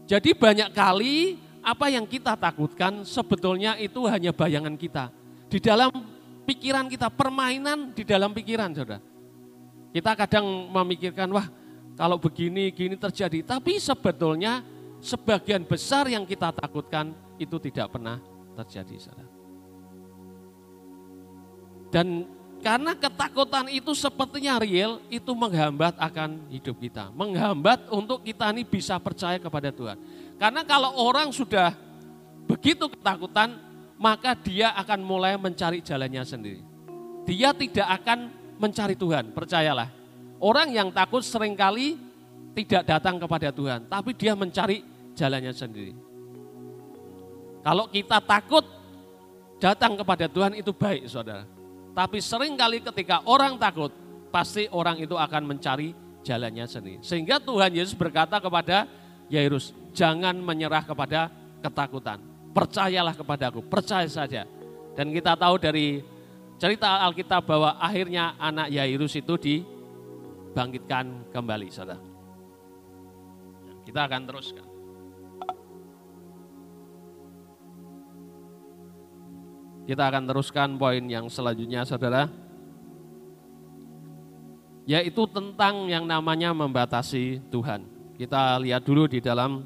[0.04, 5.12] Jadi banyak kali apa yang kita takutkan sebetulnya itu hanya bayangan kita.
[5.50, 5.90] Di dalam
[6.44, 9.00] pikiran kita, permainan di dalam pikiran saudara.
[9.90, 11.46] Kita kadang memikirkan, wah
[11.98, 13.42] kalau begini, gini terjadi.
[13.42, 14.62] Tapi sebetulnya
[15.02, 18.22] sebagian besar yang kita takutkan itu tidak pernah
[18.54, 19.30] terjadi saudara.
[21.90, 22.22] Dan
[22.61, 27.09] karena ketakutan itu sepertinya real, itu menghambat akan hidup kita.
[27.16, 29.96] Menghambat untuk kita ini bisa percaya kepada Tuhan.
[30.37, 31.73] Karena kalau orang sudah
[32.44, 33.57] begitu ketakutan,
[33.96, 36.61] maka dia akan mulai mencari jalannya sendiri.
[37.25, 38.29] Dia tidak akan
[38.61, 39.88] mencari Tuhan, percayalah.
[40.37, 41.96] Orang yang takut sering kali
[42.53, 44.85] tidak datang kepada Tuhan, tapi dia mencari
[45.16, 45.96] jalannya sendiri.
[47.64, 48.64] Kalau kita takut
[49.61, 51.60] datang kepada Tuhan itu baik saudara.
[51.90, 53.90] Tapi sering kali ketika orang takut,
[54.31, 55.90] pasti orang itu akan mencari
[56.22, 57.03] jalannya sendiri.
[57.03, 58.87] Sehingga Tuhan Yesus berkata kepada
[59.26, 62.22] Yairus, jangan menyerah kepada ketakutan.
[62.50, 64.46] Percayalah kepadaku, percaya saja.
[64.94, 66.03] Dan kita tahu dari
[66.59, 72.03] cerita Alkitab bahwa akhirnya anak Yairus itu dibangkitkan kembali, saudara.
[73.87, 74.69] Kita akan teruskan.
[79.88, 82.29] Kita akan teruskan poin yang selanjutnya saudara.
[84.88, 87.87] Yaitu tentang yang namanya membatasi Tuhan.
[88.19, 89.64] Kita lihat dulu di dalam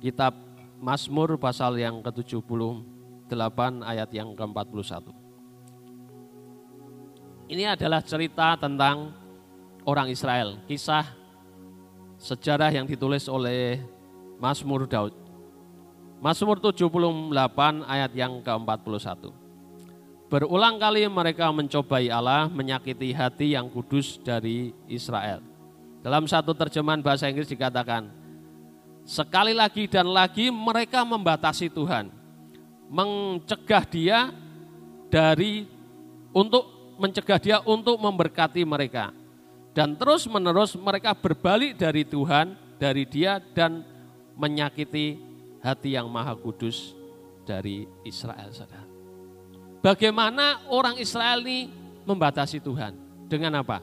[0.00, 0.34] kitab
[0.82, 5.14] Mazmur pasal yang ke-78 ayat yang ke-41.
[7.52, 9.12] Ini adalah cerita tentang
[9.86, 11.06] orang Israel, kisah
[12.18, 13.82] sejarah yang ditulis oleh
[14.42, 15.21] Mazmur Daud.
[16.22, 17.34] Mazmur 78
[17.82, 19.34] ayat yang ke-41.
[20.30, 25.42] Berulang kali mereka mencobai Allah menyakiti hati yang kudus dari Israel.
[25.98, 28.06] Dalam satu terjemahan bahasa Inggris dikatakan,
[29.02, 32.14] sekali lagi dan lagi mereka membatasi Tuhan,
[32.86, 34.30] mencegah dia
[35.10, 35.66] dari
[36.30, 39.10] untuk mencegah dia untuk memberkati mereka.
[39.74, 43.82] Dan terus menerus mereka berbalik dari Tuhan, dari dia dan
[44.38, 45.31] menyakiti
[45.62, 46.92] hati yang maha kudus
[47.46, 48.84] dari Israel, saudara.
[49.82, 51.70] Bagaimana orang Israel ini
[52.06, 52.94] membatasi Tuhan?
[53.30, 53.82] Dengan apa?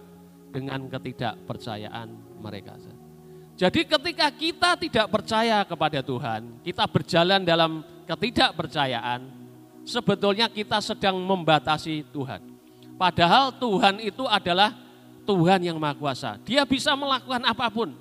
[0.51, 2.75] Dengan ketidakpercayaan mereka.
[3.59, 9.27] Jadi ketika kita tidak percaya kepada Tuhan, kita berjalan dalam ketidakpercayaan,
[9.83, 12.39] sebetulnya kita sedang membatasi Tuhan.
[12.95, 14.71] Padahal Tuhan itu adalah
[15.27, 16.39] Tuhan yang Maha Kuasa.
[16.47, 17.91] Dia bisa melakukan apa pun.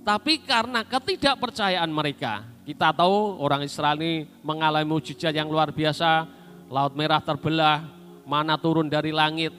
[0.00, 6.24] Tapi karena ketidakpercayaan mereka, kita tahu orang Israel ini mengalami mujizat yang luar biasa,
[6.72, 7.84] laut merah terbelah,
[8.24, 9.52] mana turun dari langit,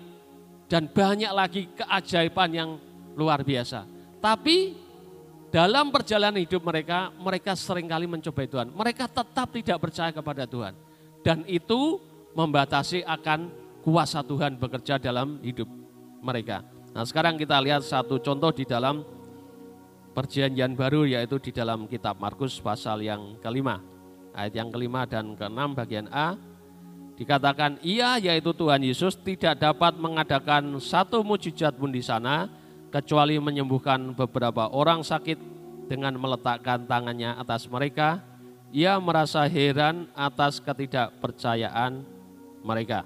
[0.66, 2.70] dan banyak lagi keajaiban yang
[3.14, 3.86] luar biasa.
[4.18, 4.74] Tapi
[5.52, 8.72] dalam perjalanan hidup mereka, mereka sering kali mencobai Tuhan.
[8.72, 10.74] Mereka tetap tidak percaya kepada Tuhan.
[11.22, 12.00] Dan itu
[12.34, 13.52] membatasi akan
[13.84, 15.68] kuasa Tuhan bekerja dalam hidup
[16.24, 16.64] mereka.
[16.96, 19.04] Nah sekarang kita lihat satu contoh di dalam
[20.12, 23.80] perjanjian baru yaitu di dalam kitab Markus pasal yang kelima.
[24.32, 26.40] Ayat yang kelima dan keenam bagian A
[27.20, 32.48] dikatakan ia yaitu Tuhan Yesus tidak dapat mengadakan satu mujizat pun di sana
[32.92, 35.40] kecuali menyembuhkan beberapa orang sakit
[35.88, 38.24] dengan meletakkan tangannya atas mereka.
[38.72, 42.08] Ia merasa heran atas ketidakpercayaan
[42.64, 43.04] mereka.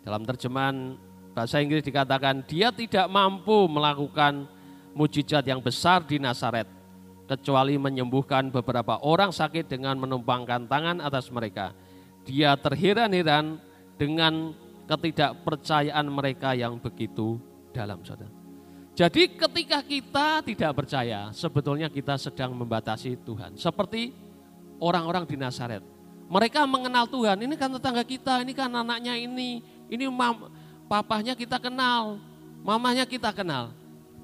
[0.00, 0.96] Dalam terjemahan
[1.36, 4.48] bahasa Inggris dikatakan dia tidak mampu melakukan
[4.98, 6.66] mujizat yang besar di Nazaret,
[7.30, 11.70] kecuali menyembuhkan beberapa orang sakit dengan menumpangkan tangan atas mereka.
[12.26, 13.62] Dia terheran-heran
[13.94, 14.58] dengan
[14.90, 17.38] ketidakpercayaan mereka yang begitu
[17.70, 18.34] dalam saudara.
[18.98, 23.54] Jadi ketika kita tidak percaya, sebetulnya kita sedang membatasi Tuhan.
[23.54, 24.10] Seperti
[24.82, 25.86] orang-orang di Nazaret.
[26.26, 30.50] Mereka mengenal Tuhan, ini kan tetangga kita, ini kan anaknya ini, ini mam,
[30.90, 32.20] papahnya kita kenal,
[32.60, 33.70] mamanya kita kenal.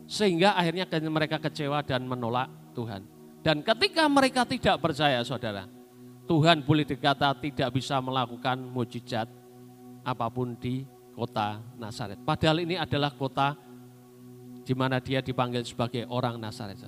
[0.05, 3.05] Sehingga akhirnya mereka kecewa dan menolak Tuhan.
[3.45, 5.69] Dan ketika mereka tidak percaya saudara,
[6.25, 9.29] Tuhan boleh dikata tidak bisa melakukan mujizat
[10.05, 12.17] apa pun di kota Nazaret.
[12.25, 13.57] Padahal ini adalah kota
[14.64, 16.81] di mana dia dipanggil sebagai orang Nazaret.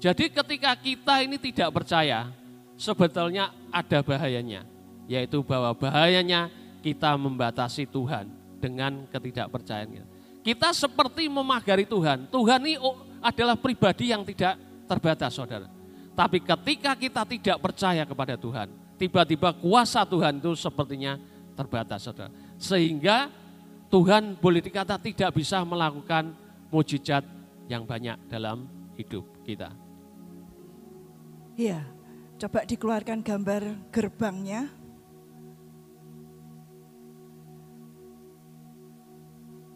[0.00, 2.32] Jadi ketika kita ini tidak percaya,
[2.80, 4.64] sebetulnya ada bahayanya,
[5.04, 6.48] yaitu bahwa bahayanya
[6.80, 10.08] kita membatasi Tuhan dengan ketidakpercayaan.
[10.72, 12.28] Seperti memagari Tuhan.
[12.32, 12.80] Tuhan ini
[13.20, 14.56] adalah pribadi yang tidak
[14.88, 15.68] terbatas, saudara.
[16.16, 21.20] Tapi ketika kita tidak percaya kepada Tuhan, tiba-tiba kuasa Tuhan itu sepertinya
[21.54, 22.32] terbatas, saudara.
[22.56, 23.28] Sehingga
[23.92, 26.32] Tuhan boleh dikata tidak bisa melakukan
[26.70, 27.26] mujizat
[27.70, 28.66] yang banyak dalam
[28.98, 29.70] hidup kita.
[31.58, 31.84] Iya,
[32.40, 34.70] coba dikeluarkan gambar gerbangnya.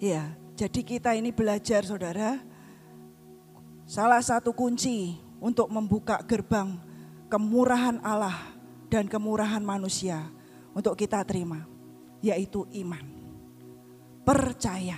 [0.01, 2.39] Iya, jadi kita ini belajar saudara,
[3.91, 6.79] salah satu kunci untuk membuka gerbang
[7.27, 8.55] kemurahan Allah
[8.87, 10.31] dan kemurahan manusia
[10.71, 11.67] untuk kita terima,
[12.23, 13.03] yaitu iman.
[14.23, 14.95] Percaya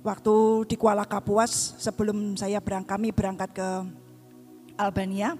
[0.00, 3.68] waktu di Kuala Kapuas sebelum saya berangkat kami berangkat ke
[4.80, 5.36] Albania.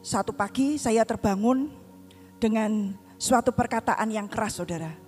[0.00, 1.68] Satu pagi saya terbangun
[2.40, 5.07] dengan suatu perkataan yang keras saudara.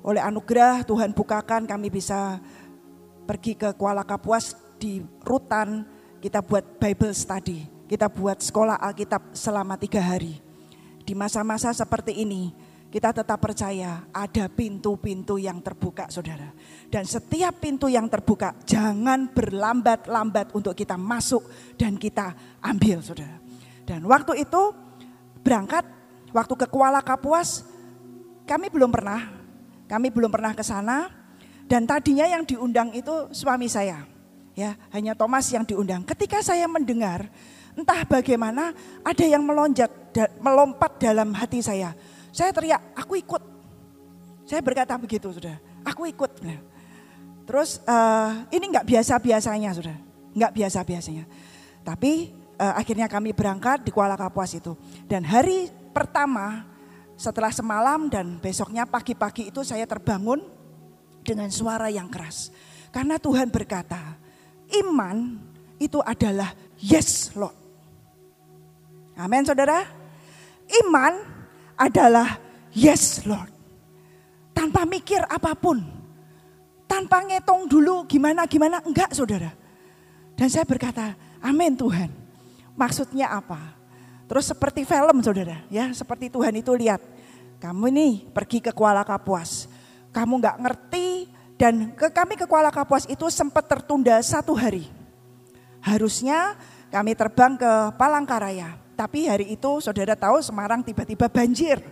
[0.00, 2.40] Oleh anugerah Tuhan bukakan kami bisa
[3.28, 5.84] pergi ke Kuala Kapuas di rutan
[6.24, 7.68] kita buat Bible study.
[7.84, 10.40] Kita buat sekolah Alkitab selama tiga hari.
[11.04, 12.54] Di masa-masa seperti ini
[12.90, 16.50] kita tetap percaya ada pintu-pintu yang terbuka saudara.
[16.90, 21.46] Dan setiap pintu yang terbuka jangan berlambat-lambat untuk kita masuk
[21.78, 23.38] dan kita ambil saudara.
[23.86, 24.74] Dan waktu itu
[25.42, 25.86] berangkat,
[26.34, 27.62] waktu ke Kuala Kapuas
[28.46, 29.39] kami belum pernah,
[29.90, 31.10] kami belum pernah ke sana.
[31.66, 34.06] Dan tadinya yang diundang itu suami saya.
[34.54, 36.06] Ya, hanya Thomas yang diundang.
[36.06, 37.26] Ketika saya mendengar
[37.74, 39.90] entah bagaimana ada yang melonjak
[40.42, 41.94] melompat dalam hati saya
[42.30, 43.42] saya teriak, aku ikut.
[44.46, 46.30] Saya berkata begitu sudah, aku ikut.
[47.46, 49.96] Terus uh, ini nggak biasa-biasanya sudah,
[50.34, 51.26] nggak biasa-biasanya.
[51.82, 54.78] Tapi uh, akhirnya kami berangkat di Kuala Kapuas itu.
[55.10, 56.69] Dan hari pertama
[57.20, 60.40] setelah semalam dan besoknya pagi-pagi itu saya terbangun
[61.20, 62.48] dengan suara yang keras.
[62.88, 64.16] Karena Tuhan berkata,
[64.80, 65.36] iman
[65.76, 67.52] itu adalah yes Lord.
[69.20, 69.84] Amin saudara.
[70.80, 71.20] Iman
[71.76, 72.40] adalah
[72.72, 73.52] yes Lord.
[74.56, 75.76] Tanpa mikir apa pun.
[76.88, 78.80] Tanpa ngitung dulu gimana-gimana.
[78.80, 79.52] Enggak saudara.
[80.40, 81.12] Dan saya berkata,
[81.44, 82.08] amin Tuhan.
[82.80, 83.79] Maksudnya apa?
[84.30, 85.58] Terus seperti film saudara.
[85.66, 87.02] ya Seperti Tuhan itu lihat.
[87.58, 89.66] Kamu ini pergi ke Kuala Kapuas.
[90.14, 91.26] Kamu enggak ngerti
[91.58, 94.86] dan ke kami ke Kuala Kapuas itu sempat tertunda satu hari.
[95.82, 96.54] Harusnya
[96.94, 98.78] kami terbang ke Palangkaraya.
[98.94, 101.82] Tapi hari itu saudara tahu Semarang tiba-tiba banjir.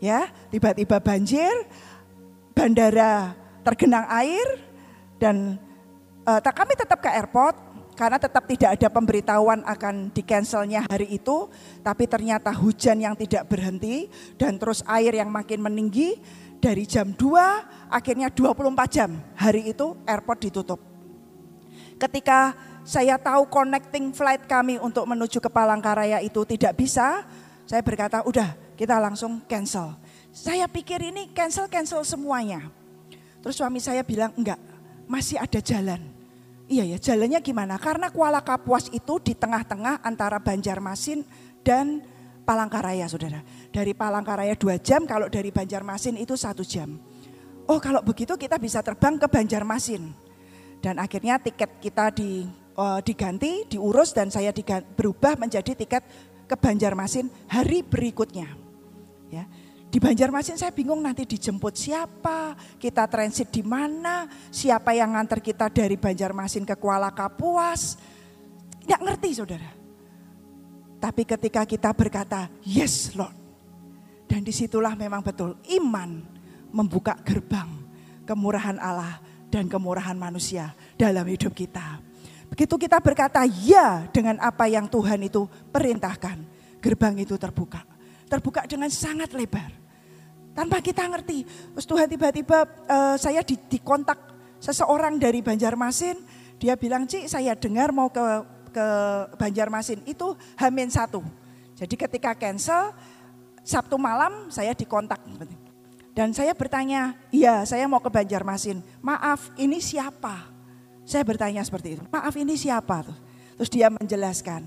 [0.00, 1.52] Ya, tiba-tiba banjir,
[2.56, 4.56] bandara tergenang air
[5.20, 5.60] dan
[6.24, 7.52] uh, kami tetap ke airport
[8.00, 11.52] karena tetap tidak ada pemberitahuan akan di cancelnya hari itu,
[11.84, 14.08] tapi ternyata hujan yang tidak berhenti
[14.40, 16.16] dan terus air yang makin meninggi
[16.64, 20.80] dari jam 2 akhirnya 24 jam hari itu airport ditutup.
[22.00, 22.56] Ketika
[22.88, 27.28] saya tahu connecting flight kami untuk menuju ke Palangkaraya itu tidak bisa,
[27.68, 29.92] saya berkata, udah kita langsung cancel.
[30.32, 32.64] Saya pikir ini cancel-cancel semuanya.
[33.44, 34.56] Terus suami saya bilang, enggak,
[35.04, 36.19] masih ada jalan.
[36.70, 37.82] Iya ya, jalannya gimana?
[37.82, 41.26] Karena Kuala Kapuas itu di tengah-tengah antara Banjarmasin
[41.66, 41.98] dan
[42.46, 43.42] Palangkaraya, saudara.
[43.74, 46.94] Dari Palangkaraya dua jam, kalau dari Banjarmasin itu satu jam.
[47.66, 50.14] Oh kalau begitu kita bisa terbang ke Banjarmasin.
[50.78, 52.46] Dan akhirnya tiket kita di
[52.78, 56.06] uh, diganti, diurus dan saya diganti, berubah menjadi tiket
[56.46, 58.69] ke Banjarmasin hari berikutnya.
[59.90, 65.66] Di Banjarmasin saya bingung nanti dijemput siapa, kita transit di mana, siapa yang nganter kita
[65.66, 67.98] dari Banjarmasin ke Kuala Kapuas.
[68.86, 69.70] Tidak ngerti saudara.
[71.02, 73.34] Tapi ketika kita berkata, yes Lord.
[74.30, 76.22] Dan di situlah memang betul iman
[76.70, 77.66] membuka gerbang
[78.22, 79.18] kemurahan Allah
[79.50, 81.98] dan kemurahan manusia dalam hidup kita.
[82.46, 86.38] Begitu kita berkata ya dengan apa yang Tuhan itu perintahkan,
[86.78, 87.82] gerbang itu terbuka.
[88.30, 89.79] Terbuka dengan sangat lebar.
[90.60, 91.48] Tanpa kita ngerti.
[91.48, 94.20] Terus Tuhan tiba-tiba uh, saya di, dikontak
[94.60, 96.20] seseorang dari Banjarmasin,
[96.60, 98.20] dia bilang, Cik saya dengar mau ke
[98.76, 98.86] ke
[99.40, 101.24] Banjarmasin itu Hamin satu.
[101.80, 102.92] Jadi ketika cancel,
[103.64, 105.24] Sabtu malam saya dikontak.
[106.12, 108.84] Dan saya bertanya, iya saya mau ke Banjarmasin.
[109.00, 110.44] Maaf ini siapa?
[111.08, 112.04] Saya bertanya seperti itu.
[112.12, 113.08] Maaf ini siapa?
[113.56, 114.60] Terus dia menjelaskan,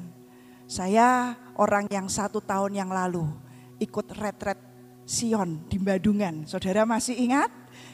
[0.65, 3.29] saya orang yang satu tahun yang lalu
[3.77, 4.72] ikut retret
[5.03, 6.47] Sion di Badungan.
[6.47, 7.51] Saudara masih ingat?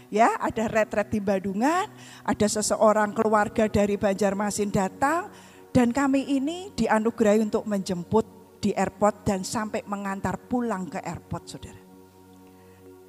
[0.09, 1.85] Ya, ada retret di Badungan,
[2.25, 5.29] ada seseorang keluarga dari Banjarmasin datang,
[5.69, 8.25] dan kami ini dianugerahi untuk menjemput
[8.57, 11.81] di airport dan sampai mengantar pulang ke airport, saudara.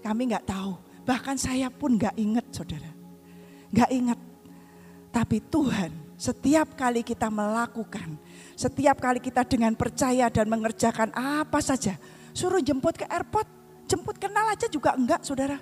[0.05, 0.73] Kami nggak tahu,
[1.09, 2.93] bahkan saya pun nggak ingat, saudara.
[3.73, 4.19] Nggak ingat.
[5.11, 5.91] Tapi Tuhan
[6.21, 8.21] setiap kali kita melakukan,
[8.53, 11.97] setiap kali kita dengan percaya dan mengerjakan apa saja,
[12.37, 13.49] suruh jemput ke airport,
[13.91, 15.59] jemput kenal aja juga enggak, saudara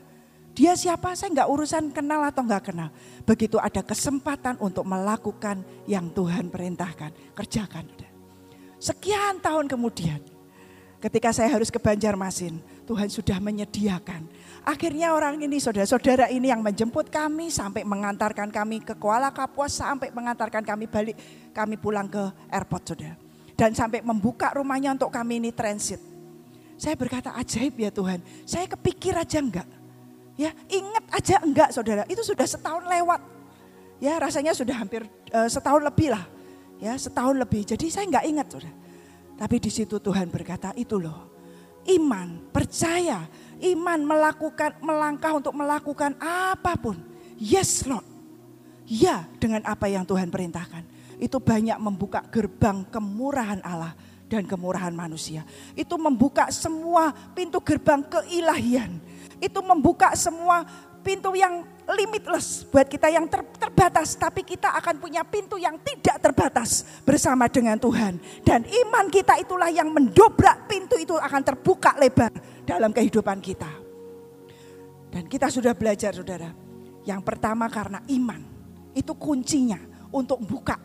[0.58, 1.14] dia siapa?
[1.14, 2.90] Saya nggak urusan kenal atau nggak kenal.
[3.22, 7.86] Begitu ada kesempatan untuk melakukan yang Tuhan perintahkan, kerjakan.
[8.82, 10.18] Sekian tahun kemudian,
[10.98, 12.58] ketika saya harus ke Banjarmasin,
[12.90, 14.26] Tuhan sudah menyediakan.
[14.66, 20.10] Akhirnya orang ini, saudara-saudara ini yang menjemput kami sampai mengantarkan kami ke Kuala Kapuas, sampai
[20.10, 21.14] mengantarkan kami balik,
[21.54, 23.14] kami pulang ke airport, saudara.
[23.54, 26.17] Dan sampai membuka rumahnya untuk kami ini transit.
[26.78, 29.66] Saya berkata ajaib ya Tuhan, saya kepikir aja enggak
[30.38, 33.18] Ya, ingat aja enggak saudara, itu sudah setahun lewat.
[33.98, 35.02] Ya, rasanya sudah hampir
[35.34, 36.22] uh, setahun lebih lah.
[36.78, 37.66] Ya, setahun lebih.
[37.66, 38.70] Jadi saya enggak ingat saudara.
[39.34, 41.26] Tapi di situ Tuhan berkata, itu loh.
[41.90, 43.26] Iman, percaya,
[43.58, 46.94] iman melakukan melangkah untuk melakukan apa pun.
[47.34, 48.06] Yes, Lord.
[48.86, 50.86] Ya, dengan apa yang Tuhan perintahkan.
[51.18, 53.90] Itu banyak membuka gerbang kemurahan Allah
[54.28, 55.42] dan kemurahan manusia.
[55.72, 59.08] Itu membuka semua pintu gerbang keilahian
[59.38, 60.66] itu membuka semua
[61.02, 66.20] pintu yang limitless buat kita yang ter, terbatas, tapi kita akan punya pintu yang tidak
[66.20, 68.18] terbatas bersama dengan Tuhan.
[68.44, 72.34] Dan iman kita itulah yang mendobrak pintu itu akan terbuka lebar
[72.66, 73.70] dalam kehidupan kita.
[75.08, 76.52] Dan kita sudah belajar saudara,
[77.08, 78.44] yang pertama karena iman,
[78.92, 79.80] itu kuncinya
[80.12, 80.76] untuk buka.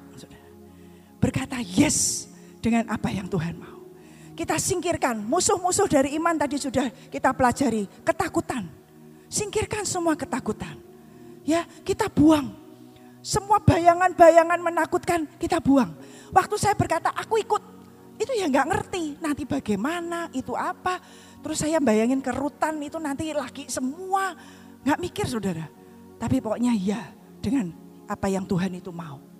[1.20, 2.32] Berkata yes
[2.64, 3.84] dengan apa yang Tuhan mau
[4.34, 8.66] kita singkirkan musuh-musuh dari iman tadi sudah kita pelajari ketakutan.
[9.30, 10.78] Singkirkan semua ketakutan.
[11.46, 12.54] Ya, kita buang.
[13.22, 15.94] Semua bayangan-bayangan menakutkan kita buang.
[16.34, 17.64] Waktu saya berkata aku ikut,
[18.18, 20.98] itu ya nggak ngerti nanti bagaimana, itu apa.
[21.46, 24.34] Terus saya bayangin kerutan itu nanti lagi semua.
[24.82, 25.70] Nggak mikir saudara.
[26.18, 27.02] Tapi pokoknya ya
[27.38, 27.70] dengan
[28.10, 29.33] apa yang Tuhan itu mau.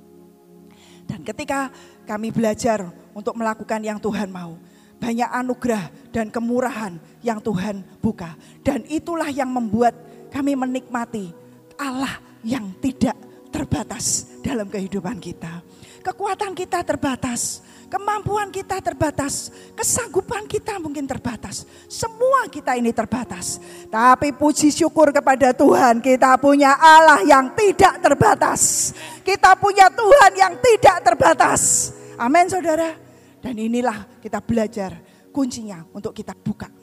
[1.14, 1.70] Dan ketika
[2.10, 4.58] kami belajar untuk melakukan yang Tuhan mau,
[4.98, 8.34] banyak anugerah dan kemurahan yang Tuhan buka.
[8.66, 9.94] Dan itulah yang membuat
[10.34, 11.30] kami menikmati
[11.78, 13.14] Allah yang tidak
[13.54, 15.62] terbatas dalam kehidupan kita.
[16.02, 17.62] Kekuatan kita terbatas,
[17.94, 21.70] kemampuan kita terbatas, kesanggupan kita mungkin terbatas.
[21.86, 23.62] Semua kita ini terbatas.
[23.94, 28.92] Tapi puji syukur kepada Tuhan, kita punya Allah yang tidak terbatas.
[29.22, 31.94] Kita punya Tuhan yang tidak terbatas.
[32.18, 32.98] Amin saudara.
[33.38, 34.98] Dan inilah kita belajar
[35.30, 36.74] kuncinya untuk kita buka.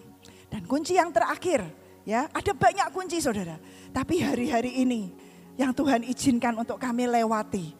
[0.47, 1.67] Dan kunci yang terakhir,
[2.07, 3.59] ya ada banyak kunci saudara.
[3.91, 5.11] Tapi hari-hari ini
[5.59, 7.75] yang Tuhan izinkan untuk kami lewati,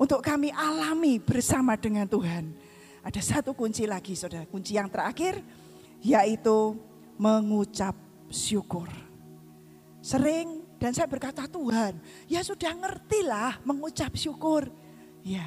[0.00, 2.69] untuk kami alami bersama dengan Tuhan.
[3.00, 5.40] Ada satu kunci lagi saudara, kunci yang terakhir
[6.00, 6.76] yaitu
[7.20, 7.92] mengucap
[8.32, 8.88] syukur.
[10.00, 14.72] Sering dan saya berkata Tuhan, ya sudah ngertilah mengucap syukur.
[15.20, 15.44] Ya,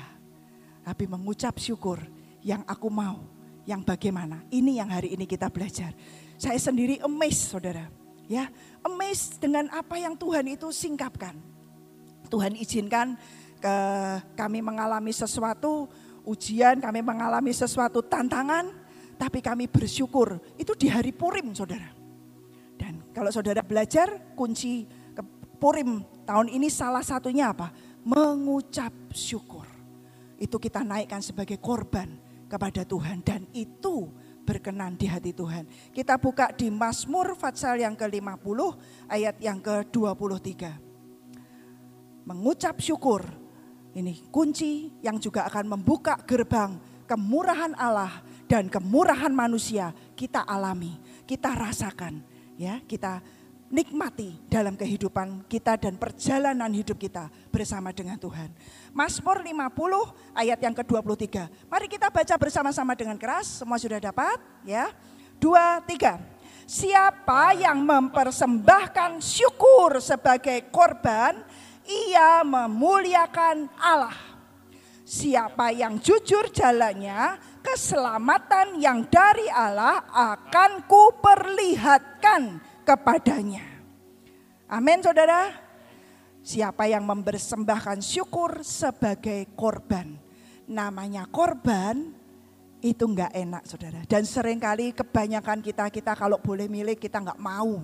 [0.85, 1.97] tapi mengucap syukur
[2.45, 3.25] yang aku mau,
[3.65, 4.45] yang bagaimana.
[4.53, 5.89] Ini yang hari ini kita belajar.
[6.37, 7.89] Saya sendiri amazed saudara.
[8.29, 8.53] Ya,
[8.85, 11.33] amazed dengan apa yang Tuhan itu singkapkan.
[12.29, 13.17] Tuhan izinkan
[13.57, 13.75] ke
[14.37, 15.89] kami mengalami sesuatu
[16.24, 18.71] ujian, kami mengalami sesuatu tantangan,
[19.15, 20.39] tapi kami bersyukur.
[20.59, 21.91] Itu di hari Purim, Saudara.
[22.76, 24.88] Dan kalau Saudara belajar kunci
[25.63, 27.71] Purim tahun ini salah satunya apa?
[28.03, 29.63] Mengucap syukur.
[30.36, 32.19] Itu kita naikkan sebagai korban
[32.51, 34.11] kepada Tuhan dan itu
[34.43, 35.63] berkenan di hati Tuhan.
[35.95, 38.59] Kita buka di Mazmur Fatsal yang ke-50
[39.07, 40.51] ayat yang ke-23.
[42.28, 43.24] Mengucap syukur
[43.93, 51.53] ini kunci yang juga akan membuka gerbang kemurahan Allah dan kemurahan manusia kita alami, kita
[51.53, 52.21] rasakan
[52.57, 53.21] ya, kita
[53.73, 58.53] nikmati dalam kehidupan kita dan perjalanan hidup kita bersama dengan Tuhan.
[58.93, 61.49] Mazmur 50 ayat yang ke-23.
[61.65, 63.65] Mari kita baca bersama-sama dengan keras.
[63.65, 64.37] Semua sudah dapat?
[64.61, 64.93] Ya.
[65.41, 66.21] Dua, tiga.
[66.69, 71.41] Siapa yang mempersembahkan syukur sebagai korban,
[71.88, 74.15] ia memuliakan Allah.
[75.03, 83.63] Siapa yang jujur jalannya, keselamatan yang dari Allah akan kuperlihatkan kepadanya.
[84.71, 85.53] Amin saudara.
[86.43, 90.19] Siapa yang mempersembahkan syukur sebagai korban.
[90.67, 92.11] Namanya korban
[92.84, 94.03] itu enggak enak saudara.
[94.03, 97.79] Dan sering kali kebanyakan kita, kita kalau boleh milik kita enggak mau.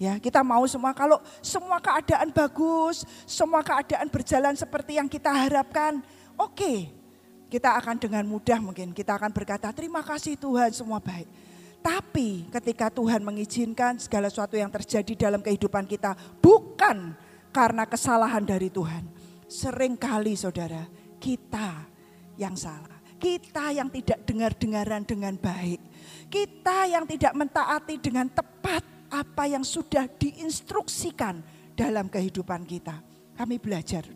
[0.00, 6.00] Ya, kita mau semua kalau semua keadaan bagus, semua keadaan berjalan seperti yang kita harapkan,
[6.40, 6.56] oke.
[6.56, 6.78] Okay,
[7.52, 11.28] kita akan dengan mudah mungkin kita akan berkata terima kasih Tuhan semua baik.
[11.84, 17.12] Tapi ketika Tuhan mengizinkan segala sesuatu yang terjadi dalam kehidupan kita bukan
[17.52, 19.04] karena kesalahan dari Tuhan.
[19.50, 20.86] Seringkali saudara,
[21.18, 21.84] kita
[22.38, 23.02] yang salah.
[23.20, 25.82] Kita yang tidak dengar-dengaran dengan baik.
[26.32, 31.42] Kita yang tidak mentaati dengan tepat apa yang sudah diinstruksikan
[31.74, 33.02] dalam kehidupan kita.
[33.34, 34.06] Kami belajar.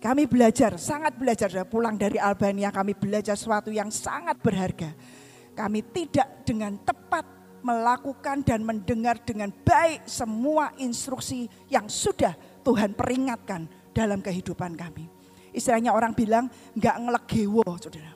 [0.00, 1.52] Kami belajar, sangat belajar.
[1.68, 4.94] Pulang dari Albania kami belajar sesuatu yang sangat berharga.
[5.52, 7.24] Kami tidak dengan tepat
[7.64, 15.08] melakukan dan mendengar dengan baik semua instruksi yang sudah Tuhan peringatkan dalam kehidupan kami.
[15.56, 18.12] Istilahnya orang bilang nggak ngelegewo saudara.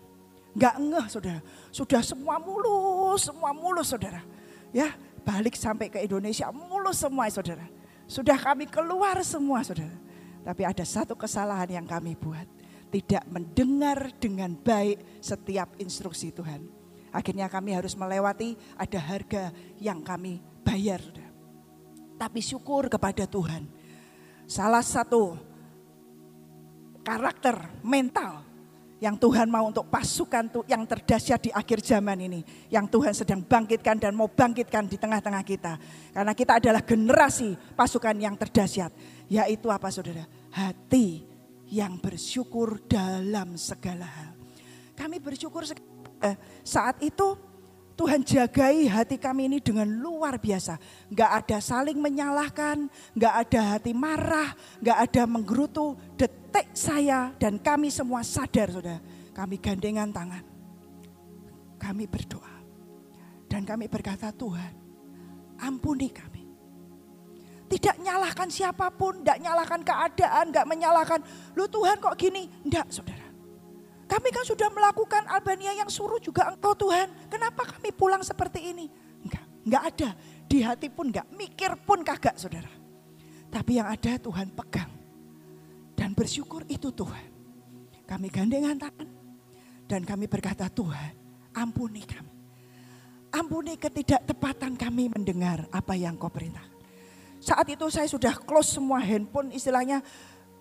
[0.52, 1.40] Nggak ngeh saudara.
[1.72, 4.20] Sudah semua mulus, semua mulus saudara.
[4.70, 7.64] Ya balik sampai ke Indonesia mulus semua saudara.
[8.10, 9.94] Sudah kami keluar semua saudara.
[10.40, 12.48] Tapi ada satu kesalahan yang kami buat.
[12.90, 16.66] Tidak mendengar dengan baik setiap instruksi Tuhan.
[17.14, 21.02] Akhirnya kami harus melewati ada harga yang kami bayar.
[22.18, 23.70] Tapi syukur kepada Tuhan.
[24.50, 25.38] Salah satu
[27.06, 28.49] karakter mental
[29.00, 32.40] yang Tuhan mau untuk pasukan yang terdahsyat di akhir zaman ini.
[32.68, 35.80] Yang Tuhan sedang bangkitkan dan mau bangkitkan di tengah-tengah kita.
[36.12, 38.92] Karena kita adalah generasi pasukan yang terdahsyat.
[39.32, 40.28] Yaitu apa saudara?
[40.52, 41.24] Hati
[41.72, 44.36] yang bersyukur dalam segala hal.
[44.92, 47.49] Kami bersyukur eh, saat itu
[48.00, 50.80] Tuhan jagai hati kami ini dengan luar biasa.
[51.12, 56.00] Gak ada saling menyalahkan, gak ada hati marah, gak ada menggerutu.
[56.16, 59.04] Detik saya dan kami semua sadar saudara.
[59.36, 60.40] Kami gandengan tangan.
[61.76, 62.56] Kami berdoa.
[63.44, 64.72] Dan kami berkata Tuhan
[65.60, 66.48] ampuni kami.
[67.68, 71.20] Tidak nyalahkan siapa pun, tidak nyalahkan keadaan, gak menyalahkan.
[71.52, 72.48] Lu Tuhan kok gini?
[72.64, 73.19] Enggak saudara.
[74.10, 77.30] Kami kan sudah melakukan Albania yang suruh juga engkau Tuhan.
[77.30, 78.90] Kenapa kami pulang seperti ini?
[79.22, 80.10] Enggak, enggak ada.
[80.50, 82.74] Di hati pun enggak, mikir pun kagak saudara.
[83.54, 84.90] Tapi yang ada Tuhan pegang.
[85.94, 87.30] Dan bersyukur itu Tuhan.
[88.02, 89.08] Kami gandengan tangan.
[89.86, 91.14] Dan kami berkata Tuhan
[91.54, 92.34] ampuni kami.
[93.30, 96.66] Ampuni ketidaktepatan kami mendengar apa yang kau perintah.
[97.38, 100.02] Saat itu saya sudah close semua handphone istilahnya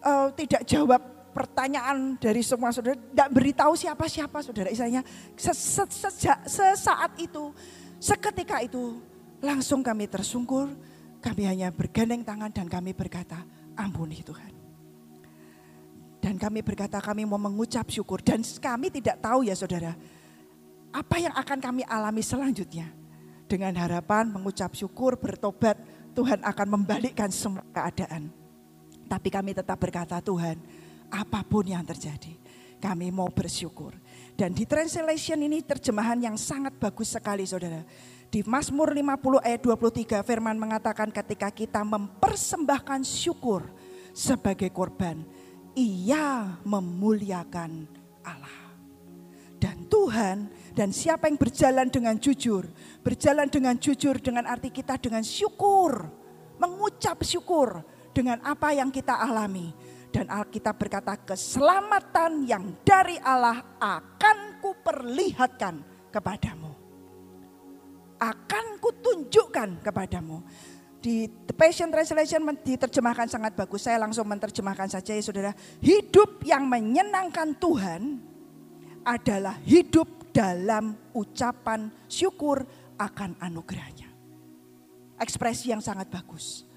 [0.06, 1.02] uh, tidak jawab
[1.32, 4.70] pertanyaan dari semua saudara, tidak beritahu siapa-siapa saudara.
[4.70, 5.06] Istilahnya
[5.38, 7.54] sejak sesaat itu,
[8.02, 9.00] seketika itu
[9.40, 10.70] langsung kami tersungkur,
[11.24, 13.40] kami hanya bergandeng tangan dan kami berkata,
[13.80, 14.52] ampuni Tuhan.
[16.20, 19.96] Dan kami berkata kami mau mengucap syukur dan kami tidak tahu ya saudara,
[20.92, 22.92] apa yang akan kami alami selanjutnya.
[23.50, 25.80] Dengan harapan mengucap syukur, bertobat,
[26.14, 28.30] Tuhan akan membalikkan semua keadaan.
[29.10, 30.62] Tapi kami tetap berkata Tuhan,
[31.10, 32.38] apa pun yang terjadi.
[32.80, 33.92] Kami mau bersyukur.
[34.40, 37.84] Dan di translation ini terjemahan yang sangat bagus sekali saudara.
[38.32, 43.68] Di Mazmur 50 ayat 23 firman mengatakan ketika kita mempersembahkan syukur
[44.16, 45.28] sebagai korban.
[45.76, 47.84] Ia memuliakan
[48.24, 48.60] Allah.
[49.60, 52.64] Dan Tuhan dan siapa yang berjalan dengan jujur.
[53.04, 56.08] Berjalan dengan jujur dengan arti kita dengan syukur.
[56.56, 57.84] Mengucap syukur
[58.16, 59.76] dengan apa yang kita alami
[60.10, 66.74] dan Alkitab berkata keselamatan yang dari Allah akan kuperlihatkan kepadamu.
[68.18, 70.42] Akan kutunjukkan kepadamu.
[71.00, 73.88] Di Passion Translation diterjemahkan sangat bagus.
[73.88, 75.54] Saya langsung menerjemahkan saja ya saudara.
[75.80, 78.20] Hidup yang menyenangkan Tuhan
[79.08, 82.68] adalah hidup dalam ucapan syukur
[83.00, 84.12] akan anugerahnya.
[85.22, 86.68] Ekspresi yang sangat bagus.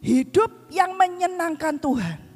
[0.00, 2.29] Hidup yang menyenangkan Tuhan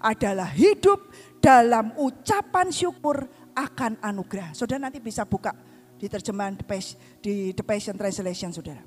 [0.00, 4.56] adalah hidup dalam ucapan syukur akan anugerah.
[4.56, 5.52] Saudara nanti bisa buka
[6.00, 6.56] di terjemahan
[7.20, 8.80] di The Passion Translation saudara.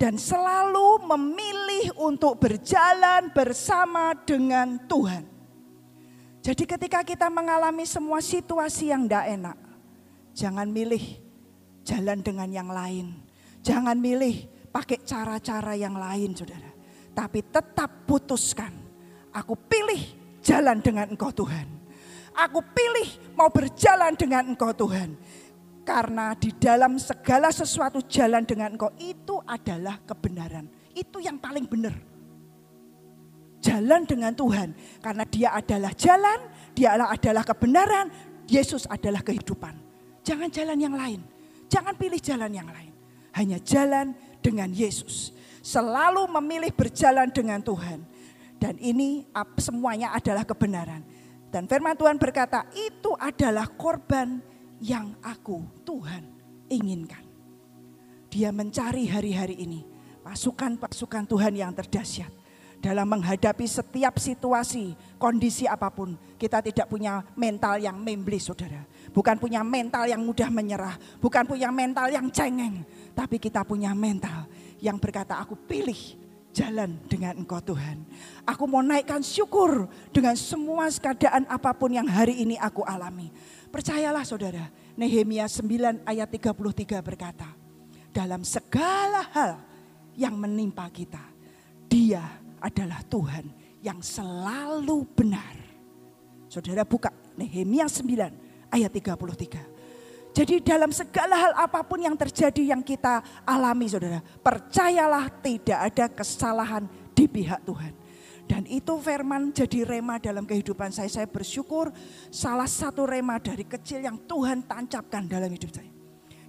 [0.00, 5.28] Dan selalu memilih untuk berjalan bersama dengan Tuhan.
[6.42, 9.58] Jadi ketika kita mengalami semua situasi yang tidak enak,
[10.34, 11.22] jangan milih
[11.86, 13.14] jalan dengan yang lain.
[13.62, 16.74] Jangan milih pakai cara-cara yang lain saudara.
[17.14, 18.82] Tapi tetap putuskan
[19.32, 20.12] Aku pilih
[20.42, 21.64] jalan dengan engkau Tuhan.
[22.32, 25.14] Aku pilih mau berjalan dengan engkau Tuhan.
[25.82, 30.70] Karena di dalam segala sesuatu jalan dengan engkau itu adalah kebenaran.
[30.94, 31.94] Itu yang paling benar.
[33.62, 34.74] Jalan dengan Tuhan.
[35.02, 36.38] Karena dia adalah jalan,
[36.74, 38.10] dia adalah kebenaran,
[38.46, 39.74] Yesus adalah kehidupan.
[40.22, 41.20] Jangan jalan yang lain.
[41.66, 42.94] Jangan pilih jalan yang lain.
[43.34, 45.34] Hanya jalan dengan Yesus.
[45.62, 48.11] Selalu memilih berjalan dengan Tuhan.
[48.62, 49.26] Dan ini
[49.58, 51.02] semuanya adalah kebenaran.
[51.50, 54.38] Dan firman Tuhan berkata, itu adalah korban
[54.78, 56.22] yang aku Tuhan
[56.70, 57.26] inginkan.
[58.30, 59.82] Dia mencari hari-hari ini
[60.22, 62.30] pasukan-pasukan Tuhan yang terdahsyat
[62.78, 66.14] dalam menghadapi setiap situasi, kondisi apa pun.
[66.38, 68.86] Kita tidak punya mental yang membeli saudara.
[69.10, 70.94] Bukan punya mental yang mudah menyerah.
[71.18, 72.86] Bukan punya mental yang cengeng.
[73.10, 74.46] Tapi kita punya mental
[74.78, 76.21] yang berkata aku pilih
[76.52, 78.04] jalan dengan engkau Tuhan.
[78.44, 83.32] Aku mau naikkan syukur dengan semua keadaan apa pun yang hari ini aku alami.
[83.72, 87.48] Percayalah saudara, Nehemia 9 ayat 33 berkata,
[88.12, 89.52] dalam segala hal
[90.12, 91.24] yang menimpa kita,
[91.88, 92.20] dia
[92.60, 93.48] adalah Tuhan
[93.80, 95.56] yang selalu benar.
[96.52, 97.08] Saudara buka
[97.40, 99.71] Nehemia 9 ayat 33.
[100.32, 104.24] Jadi dalam segala hal apa pun yang terjadi yang kita alami saudara.
[104.40, 107.92] Percayalah tidak ada kesalahan di pihak Tuhan.
[108.48, 111.08] Dan itu firman jadi rema dalam kehidupan saya.
[111.08, 111.92] Saya bersyukur
[112.32, 115.92] salah satu rema dari kecil yang Tuhan tancapkan dalam hidup saya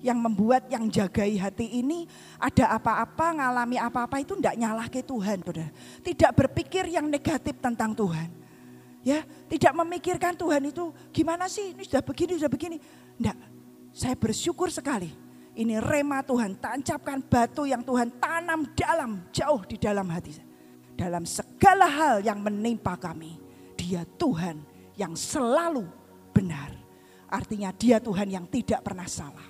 [0.03, 2.03] yang membuat yang jagai hati ini
[2.35, 5.71] ada apa-apa, ngalami apa-apa itu tidak nyalah ke Tuhan, saudara.
[6.03, 8.27] Tidak berpikir yang negatif tentang Tuhan.
[9.03, 12.77] Ya, tidak memikirkan Tuhan itu gimana sih, ini sudah begini, sudah begini.
[13.15, 13.35] Tidak,
[13.93, 15.13] saya bersyukur sekali.
[15.53, 20.33] Ini rema Tuhan, tancapkan batu yang Tuhan tanam dalam, jauh di dalam hati.
[20.97, 23.37] Dalam segala hal yang menimpa kami,
[23.77, 24.65] dia Tuhan
[24.97, 25.85] yang selalu
[26.33, 26.73] benar.
[27.29, 29.45] Artinya dia Tuhan yang tidak pernah salah.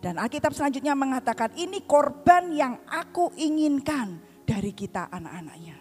[0.00, 5.76] Dan Alkitab selanjutnya mengatakan ini korban yang aku inginkan dari kita anak-anaknya.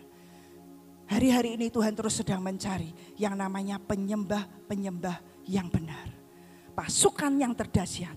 [1.12, 6.21] Hari-hari ini Tuhan terus sedang mencari yang namanya penyembah-penyembah yang benar.
[6.72, 8.16] Pasukan yang terdahsyat.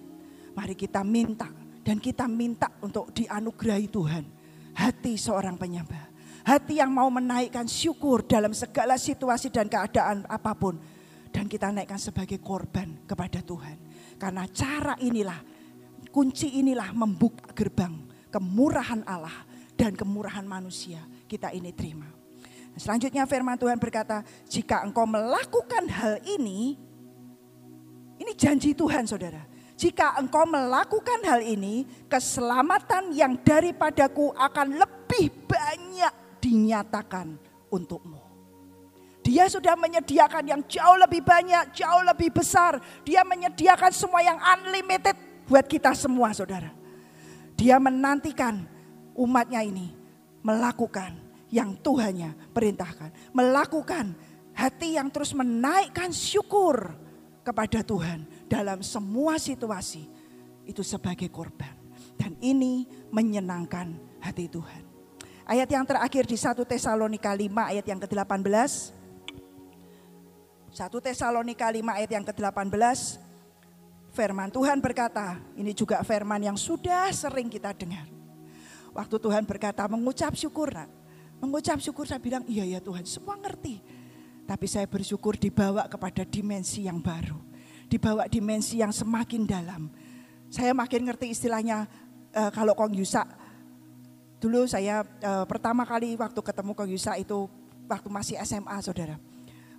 [0.55, 1.51] Mari kita minta
[1.83, 4.25] dan kita minta untuk dianugerahi Tuhan.
[4.75, 6.11] Hati seorang penyembah.
[6.45, 10.79] Hati yang mau menaikkan syukur dalam segala situasi dan keadaan apa pun.
[11.35, 13.77] Dan kita naikkan sebagai korban kepada Tuhan.
[14.17, 15.43] Karena cara inilah
[16.15, 19.43] kunci inilah membuka gerbang kemurahan Allah
[19.75, 22.07] dan kemurahan manusia kita ini terima.
[22.75, 26.75] Selanjutnya firman Tuhan berkata, jika engkau melakukan hal ini,
[28.19, 29.43] ini janji Tuhan saudara.
[29.75, 37.35] Jika engkau melakukan hal ini, keselamatan yang daripadaku akan lebih banyak dinyatakan
[37.75, 38.23] untukmu.
[39.25, 42.79] Dia sudah menyediakan yang jauh lebih banyak, jauh lebih besar.
[43.03, 45.17] Dia menyediakan semua yang unlimited
[45.49, 46.71] buat kita semua saudara.
[47.59, 48.62] Dia menantikan
[49.17, 49.91] umatnya ini
[50.45, 53.35] melakukan yang Tuhannya perintahkan.
[53.35, 54.12] Melakukan
[54.55, 57.04] hati yang terus menaikkan syukur
[57.45, 60.09] kepada Tuhan dalam semua situasi.
[60.64, 61.76] Itu sebagai korban.
[62.16, 63.92] Dan ini menyenangkan
[64.24, 64.82] hati Tuhan.
[65.45, 68.72] Ayat yang terakhir di 1 Tesalonika 5 ayat yang ke-18.
[70.72, 73.20] 1 Tesalonika 5 ayat yang ke-18
[74.14, 78.07] Firman Tuhan berkata, ini juga firman yang sudah sering kita dengar.
[78.95, 80.86] Waktu Tuhan berkata mengucap syukur, nak.
[81.42, 83.82] mengucap syukur saya bilang iya ya Tuhan semua ngerti.
[84.45, 87.36] Tapi saya bersyukur dibawa kepada dimensi yang baru.
[87.88, 89.88] Dibawa dimensi yang semakin dalam.
[90.53, 91.88] Saya makin ngerti istilahnya
[92.36, 93.24] uh, kalau Kong Yusa.
[94.38, 97.49] Dulu saya uh, pertama kali waktu ketemu Kong Yusa itu
[97.88, 99.16] waktu masih SMA saudara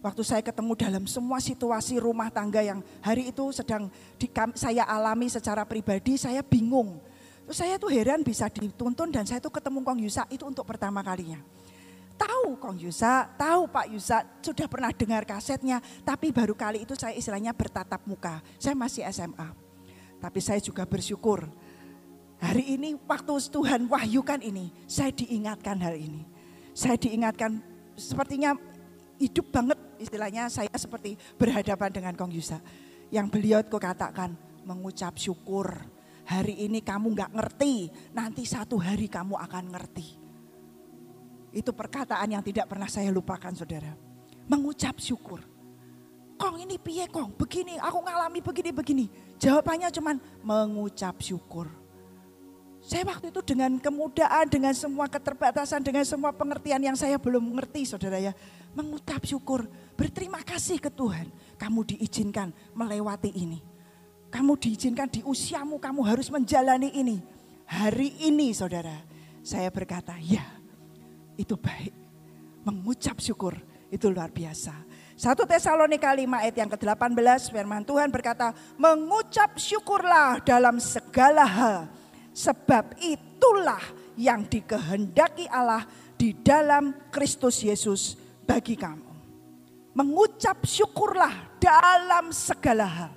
[0.06, 3.90] Waktu saya ketemu dalam semua situasi rumah tangga yang hari itu sedang
[4.22, 7.02] di, saya alami secara pribadi, saya bingung.
[7.50, 11.02] Terus saya tuh heran bisa dituntun dan saya tuh ketemu Kong Yusa itu untuk pertama
[11.02, 11.42] kalinya.
[12.16, 17.12] Tahu Kong Yusa, tahu Pak Yusa, sudah pernah dengar kasetnya, tapi baru kali itu saya
[17.12, 18.40] istilahnya bertatap muka.
[18.56, 19.52] Saya masih SMA.
[20.24, 21.44] Tapi saya juga bersyukur.
[22.40, 26.24] Hari ini waktu Tuhan wahyukan ini, saya diingatkan hal ini.
[26.76, 27.60] Saya diingatkan
[27.96, 28.56] sepertinya
[29.20, 32.60] hidup banget istilahnya saya seperti berhadapan dengan Kong Yusa.
[33.12, 34.36] Yang beliau katakan
[34.66, 35.72] mengucap syukur.
[36.26, 40.25] Hari ini kamu nggak ngerti, nanti satu hari kamu akan ngerti.
[41.56, 43.96] Itu perkataan yang tidak pernah saya lupakan saudara.
[44.52, 45.40] Mengucap syukur.
[46.36, 49.08] Kong ini piye kong, begini, aku ngalami begini-begini.
[49.40, 51.72] Jawabannya cuman mengucap syukur.
[52.84, 57.88] Saya waktu itu dengan kemudahan, dengan semua keterbatasan, dengan semua pengertian yang saya belum mengerti
[57.88, 58.36] saudara ya.
[58.76, 61.32] Mengucap syukur, berterima kasih ke Tuhan.
[61.56, 63.64] Kamu diizinkan melewati ini.
[64.28, 67.24] Kamu diizinkan di usiamu, kamu harus menjalani ini.
[67.66, 69.02] Hari ini saudara,
[69.42, 70.55] saya berkata ya
[71.36, 71.94] itu baik.
[72.66, 73.56] Mengucap syukur
[73.94, 74.74] itu luar biasa.
[75.16, 81.80] 1 Tesalonika 5 ayat yang ke-18 firman Tuhan berkata, mengucap syukurlah dalam segala hal
[82.36, 83.80] Sebab itulah
[84.20, 85.88] yang dikehendaki Allah
[86.20, 89.08] di dalam Kristus Yesus bagi kamu.
[89.96, 91.32] Mengucap syukurlah
[91.64, 93.14] dalam segala hal.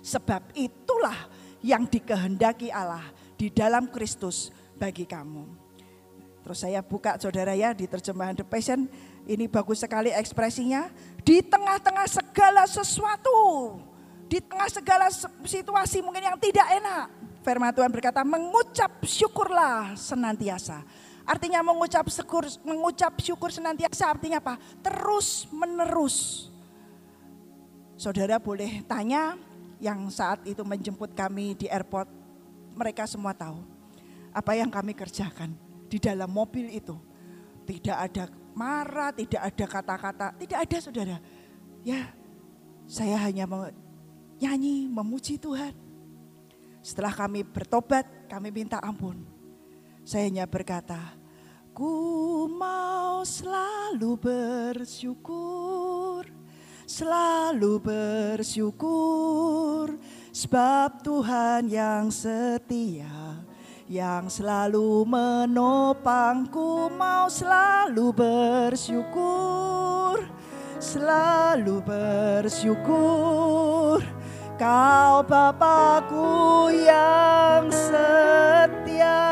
[0.00, 1.28] Sebab itulah
[1.60, 3.04] yang dikehendaki Allah
[3.36, 4.48] di dalam Kristus
[4.80, 5.67] bagi kamu.
[6.48, 8.88] Terus saya buka saudara ya di terjemahan The Passion.
[9.28, 10.88] Ini bagus sekali ekspresinya.
[11.20, 13.76] Di tengah-tengah segala sesuatu.
[14.32, 15.12] Di tengah segala
[15.44, 17.12] situasi mungkin yang tidak enak
[17.44, 20.80] firman Tuhan berkata, mengucap syukurlah senantiasa.
[21.28, 24.56] Artinya mengucap syukur, mengucap syukur senantiasa artinya apa?
[24.80, 26.48] Terus menerus.
[28.00, 29.36] Saudara boleh tanya
[29.84, 32.08] yang saat itu menjemput kami di airport,
[32.72, 33.60] mereka semua tahu
[34.32, 36.94] apa yang kami kerjakan di dalam mobil itu.
[37.64, 41.16] Tidak ada marah, tidak ada kata-kata, tidak ada saudara.
[41.84, 42.12] Ya,
[42.88, 43.44] saya hanya
[44.40, 45.88] nyanyi, memuji Tuhan
[46.88, 49.20] setelah kami bertobat, kami minta ampun.
[50.08, 50.96] Saya hanya berkata,
[51.76, 56.24] ku mau selalu bersyukur,
[56.88, 60.00] selalu bersyukur,
[60.32, 63.27] sebab Tuhan yang setia,
[63.88, 69.08] yang selalu menopangku mau selalu bersyukur,
[70.76, 73.16] selalu bersyukur
[74.60, 79.24] Kau Bapakku yang setia.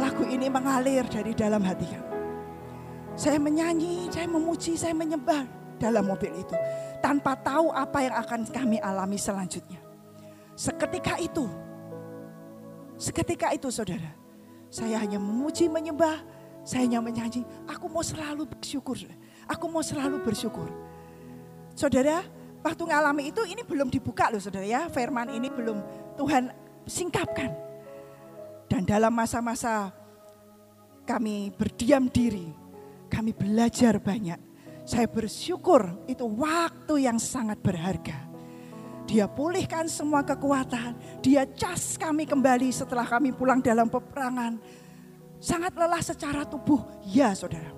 [0.00, 1.84] Lagu ini mengalir dari dalam hati.
[3.12, 5.44] Saya menyanyi, saya memuji, saya menyembah
[5.76, 6.56] dalam mobil itu.
[7.04, 9.84] Tanpa tahu apa yang akan kami alami selanjutnya.
[10.56, 11.44] Seketika itu,
[13.00, 14.12] seketika itu saudara.
[14.68, 16.20] Saya hanya memuji, menyembah,
[16.62, 17.42] saya hanya menyanyi.
[17.66, 18.94] Aku mau selalu bersyukur.
[19.48, 20.68] Aku mau selalu bersyukur.
[21.74, 22.22] Saudara,
[22.60, 24.86] waktu ngalami itu ini belum dibuka loh saudara ya.
[24.92, 25.80] Firman ini belum
[26.20, 26.54] Tuhan
[26.86, 27.50] singkapkan.
[28.70, 29.90] Dan dalam masa-masa
[31.02, 32.54] kami berdiam diri,
[33.10, 34.38] kami belajar banyak.
[34.86, 38.29] Saya bersyukur itu waktu yang sangat berharga.
[39.10, 40.94] Dia pulihkan semua kekuatan.
[41.18, 44.54] Dia cas kami kembali setelah kami pulang dalam peperangan.
[45.42, 46.78] Sangat lelah secara tubuh.
[47.02, 47.74] Ya saudara.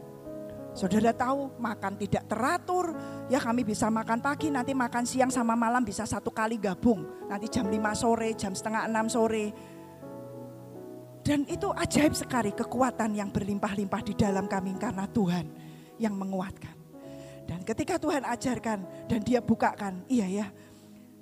[0.76, 2.96] Saudara tahu makan tidak teratur,
[3.32, 7.04] ya kami bisa makan pagi, nanti makan siang sama malam bisa satu kali gabung.
[7.28, 9.46] Nanti jam 5 sore, jam setengah 6 sore.
[11.24, 15.48] Dan itu ajaib sekali kekuatan yang berlimpah-limpah di dalam kami karena Tuhan
[15.96, 16.76] yang menguatkan.
[17.48, 20.46] Dan ketika Tuhan ajarkan dan dia bukakan, iya ya,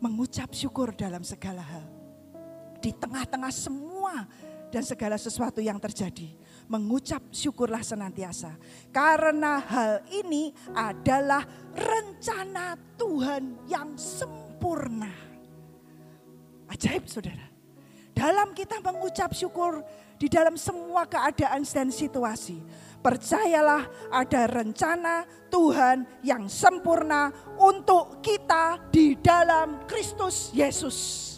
[0.01, 1.86] mengucap syukur dalam segala hal.
[2.80, 4.24] Di tengah-tengah semua
[4.72, 6.32] dan segala sesuatu yang terjadi
[6.70, 8.55] mengucap syukurlah senantiasa.
[8.94, 11.42] Karena hal ini adalah
[11.74, 15.11] rencana Tuhan yang sempurna.
[16.70, 17.51] Ajaib saudara.
[18.14, 19.82] Dalam kita mengucap syukur
[20.20, 22.62] di dalam semua keadaan dan situasi.
[23.01, 31.30] Percayalah ada rencana Tuhan yang sempurna untuk kita di dalam Kristus Yesus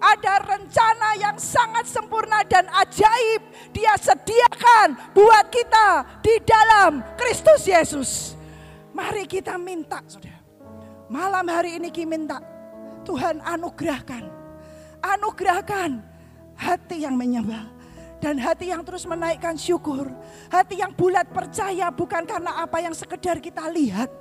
[0.00, 5.88] ada rencana yang sangat sempurna dan ajaib dia sediakan buat kita
[6.24, 8.10] di dalam Kristus Yesus.
[8.96, 10.40] Mari kita minta saudara.
[11.12, 12.38] Malam hari ini kita minta
[13.04, 14.24] Tuhan anugerahkan.
[15.04, 16.00] Anugerahkan
[16.56, 17.79] hati yang menyembah.
[18.20, 20.12] Dan hati yang terus menaikkan syukur.
[20.52, 24.12] Hati yang bulat percaya bukan karena apa yang sekedar kita lihat.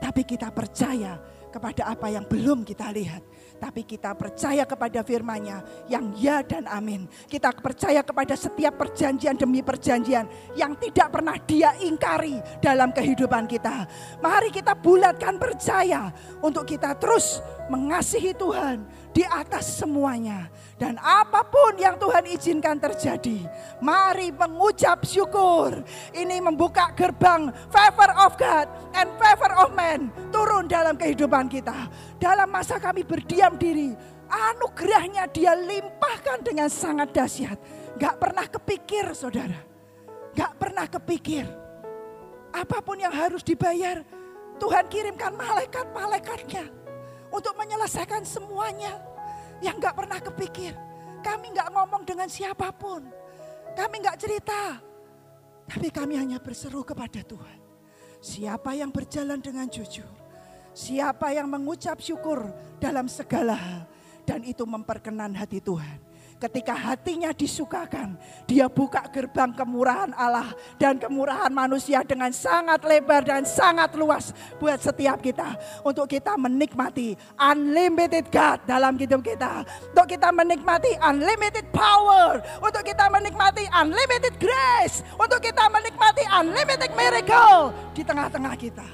[0.00, 1.20] Tapi kita percaya
[1.52, 3.22] kepada apa yang belum kita lihat
[3.56, 7.08] tapi kita percaya kepada firman-Nya yang ya dan amin.
[7.26, 13.88] Kita percaya kepada setiap perjanjian demi perjanjian yang tidak pernah dia ingkari dalam kehidupan kita.
[14.20, 16.12] Mari kita bulatkan percaya
[16.44, 17.40] untuk kita terus
[17.72, 18.84] mengasihi Tuhan
[19.16, 20.52] di atas semuanya.
[20.76, 23.48] Dan apa pun yang Tuhan izinkan terjadi,
[23.80, 25.72] mari mengucap syukur.
[26.12, 31.88] Ini membuka gerbang favor of God and favor of man turun dalam kehidupan kita.
[32.20, 33.96] Dalam masa kami berdiam diri,
[34.28, 37.56] anugerahnya dia limpahkan dengan sangat dahsyat.
[37.96, 39.56] Gak pernah kepikir saudara,
[40.36, 41.48] gak pernah kepikir.
[42.52, 44.04] Apa pun yang harus dibayar,
[44.60, 46.68] Tuhan kirimkan malaikat-malaikatnya
[47.32, 49.15] untuk menyelesaikan semuanya
[49.60, 50.72] yang gak pernah kepikir.
[51.24, 53.02] Kami nggak ngomong dengan siapa pun.
[53.74, 54.78] Kami nggak cerita.
[55.66, 57.58] Tapi kami hanya berseru kepada Tuhan.
[58.22, 60.06] Siapa yang berjalan dengan jujur.
[60.70, 62.46] Siapa yang mengucap syukur
[62.78, 63.80] dalam segala hal.
[64.22, 66.05] Dan itu memperkenan hati Tuhan
[66.46, 68.14] ketika hatinya disukakan,
[68.46, 74.30] dia buka gerbang kemurahan Allah dan kemurahan manusia dengan sangat lebar dan sangat luas
[74.62, 75.58] buat setiap kita.
[75.82, 79.66] Untuk kita menikmati unlimited God dalam hidup kita.
[79.90, 82.38] Untuk kita menikmati unlimited power.
[82.62, 85.02] Untuk kita menikmati unlimited grace.
[85.18, 88.86] Untuk kita menikmati unlimited miracle di tengah-tengah kita.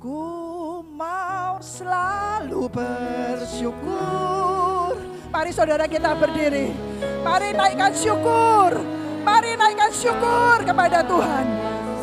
[0.00, 4.40] Ku mau selalu bersyukur
[5.30, 6.74] Mari saudara kita berdiri.
[7.22, 8.82] Mari naikkan syukur.
[9.22, 11.46] Mari naikkan syukur kepada Tuhan.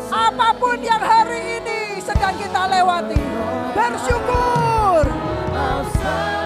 [0.08, 3.20] Apa pun yang hari ini sedang kita lewati.
[3.76, 5.04] Bersyukur.
[5.52, 6.37] Bersyukur.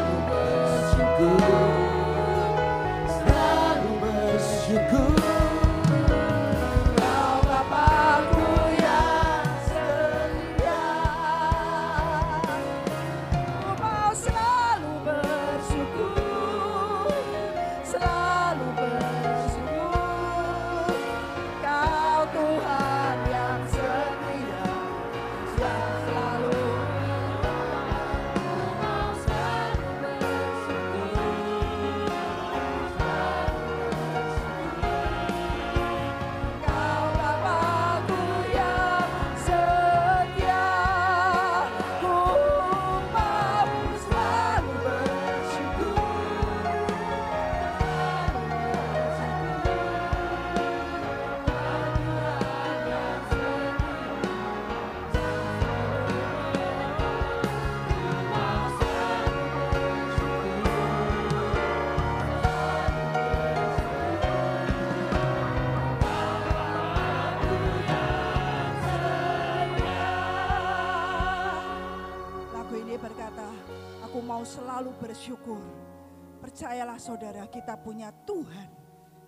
[76.63, 78.71] Percayalah saudara, kita punya Tuhan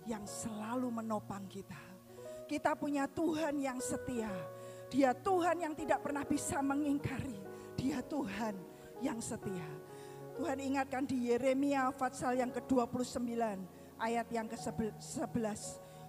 [0.07, 1.83] yang selalu menopang kita.
[2.47, 4.31] Kita punya Tuhan yang setia.
[4.87, 7.35] Dia Tuhan yang tidak pernah bisa mengingkari.
[7.75, 8.55] Dia Tuhan
[9.03, 9.67] yang setia.
[10.39, 13.27] Tuhan ingatkan di Yeremia Fatsal yang ke-29
[13.99, 14.95] ayat yang ke-11.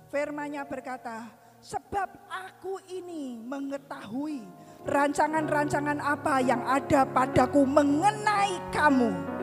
[0.06, 1.26] Firmanya berkata,
[1.58, 4.46] sebab aku ini mengetahui
[4.86, 9.36] rancangan-rancangan apa yang ada padaku mengenai kamu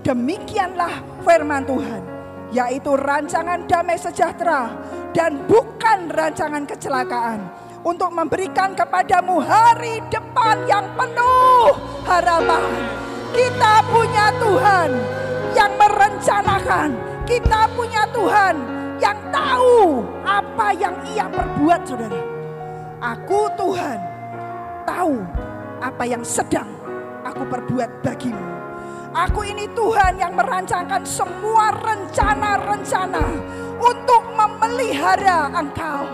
[0.00, 2.02] Demikianlah firman Tuhan,
[2.56, 4.72] yaitu rancangan damai sejahtera
[5.12, 7.44] dan bukan rancangan kecelakaan
[7.84, 11.76] untuk memberikan kepadamu hari depan yang penuh
[12.08, 12.64] harapan.
[13.30, 14.90] Kita punya Tuhan
[15.52, 16.88] yang merencanakan,
[17.28, 18.54] kita punya Tuhan
[19.00, 22.20] yang tahu apa yang ia perbuat, saudara.
[23.00, 23.98] Aku Tuhan
[24.84, 25.16] tahu
[25.80, 26.68] apa yang sedang
[27.24, 28.59] aku perbuat bagimu.
[29.10, 33.26] Aku ini Tuhan yang merancangkan semua rencana-rencana
[33.82, 36.06] untuk memelihara engkau.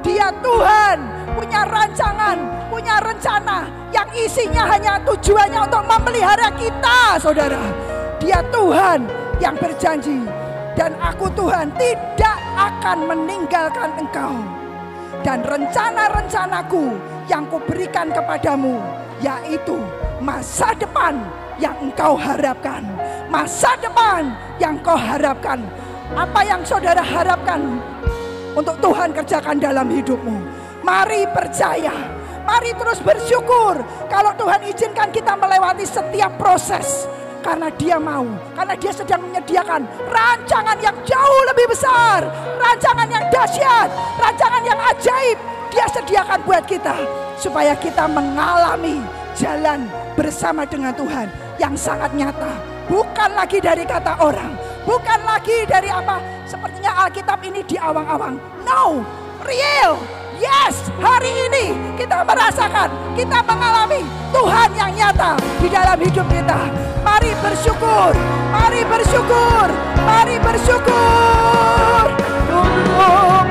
[0.00, 0.96] Dia Tuhan
[1.36, 2.40] punya rancangan,
[2.72, 7.60] punya rencana yang isinya hanya tujuannya untuk memelihara kita, saudara.
[8.16, 9.04] Dia Tuhan
[9.44, 10.24] yang berjanji
[10.72, 14.32] dan aku Tuhan tidak akan meninggalkan engkau.
[15.20, 16.96] Dan rencana-rencanaku
[17.28, 18.80] yang kuberikan kepadamu
[19.20, 19.76] yaitu
[20.24, 21.20] masa depan
[21.58, 22.82] yang engkau harapkan.
[23.28, 24.32] Masa depan
[24.62, 25.60] yang kau harapkan.
[26.16, 27.60] Apa yang saudara harapkan
[28.56, 30.38] untuk Tuhan kerjakan dalam hidupmu.
[30.80, 31.92] Mari percaya.
[32.48, 33.76] Mari terus bersyukur
[34.08, 37.04] kalau Tuhan izinkan kita melewati setiap proses.
[37.38, 38.26] Karena dia mau,
[38.58, 42.26] karena dia sedang menyediakan rancangan yang jauh lebih besar.
[42.58, 43.88] Rancangan yang dahsyat,
[44.18, 45.38] rancangan yang ajaib.
[45.70, 46.96] Dia sediakan buat kita.
[47.38, 48.98] Supaya kita mengalami
[49.38, 49.86] jalan
[50.18, 51.30] bersama dengan Tuhan
[51.62, 52.58] yang sangat nyata.
[52.90, 54.58] Bukan lagi dari kata orang.
[54.82, 56.18] Bukan lagi dari apa.
[56.42, 58.34] Sepertinya Alkitab ini di awang-awang.
[58.66, 59.06] No,
[59.46, 59.94] real.
[60.38, 66.70] Yes, hari ini kita merasakan, kita mengalami Tuhan yang nyata di dalam hidup kita.
[67.02, 68.14] Mari bersyukur,
[68.54, 69.66] mari bersyukur,
[70.06, 72.06] mari bersyukur.
[72.54, 73.42] Oh,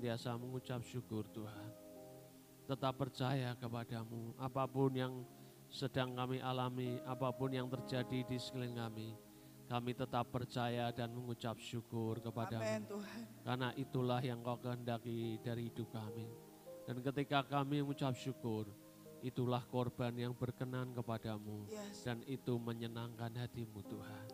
[0.00, 1.70] senantiasa mengucap syukur Tuhan.
[2.64, 5.12] Tetap percaya kepadamu, apa pun yang
[5.68, 9.12] sedang kami alami, apa pun yang terjadi di sekeliling kami,
[9.68, 12.64] kami tetap percaya dan mengucap syukur kepadamu.
[12.64, 13.22] Amin Tuhan.
[13.44, 16.32] Karena itulah yang kau kehendaki dari hidup kami.
[16.88, 18.72] Dan ketika kami mengucap syukur,
[19.20, 21.68] itulah korban yang berkenan kepadamu.
[21.68, 22.08] Yes.
[22.08, 24.26] Dan itu menyenangkan hatimu Tuhan.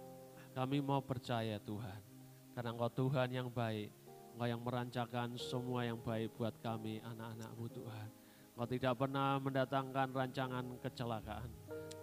[0.54, 2.00] Kami mau percaya Tuhan.
[2.54, 4.05] Karena engkau Tuhan yang baik.
[4.36, 8.08] Engkau yang merancangkan semua yang baik buat kami anak-anakmu Tuhan.
[8.52, 11.48] Engkau tidak pernah mendatangkan rancangan kecelakaan.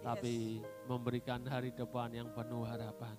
[0.02, 0.58] Tapi
[0.90, 3.14] memberikan hari depan yang penuh harapan.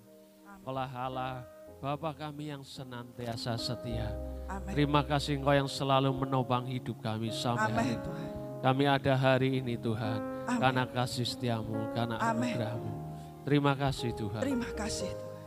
[0.60, 1.48] Kaulah Allah
[1.80, 4.12] Bapa kami yang senantiasa setia.
[4.52, 4.76] Amin.
[4.76, 8.04] Terima kasih Engkau yang selalu menopang hidup kami sampai hari Amin ini.
[8.04, 8.30] Tuhan.
[8.60, 10.60] Kami ada hari ini Tuhan, Amin.
[10.60, 12.92] karena kasih setiamu, karena anugerahmu.
[13.48, 14.44] Terima kasih Tuhan.
[14.44, 15.44] Terima kasih Tuhan.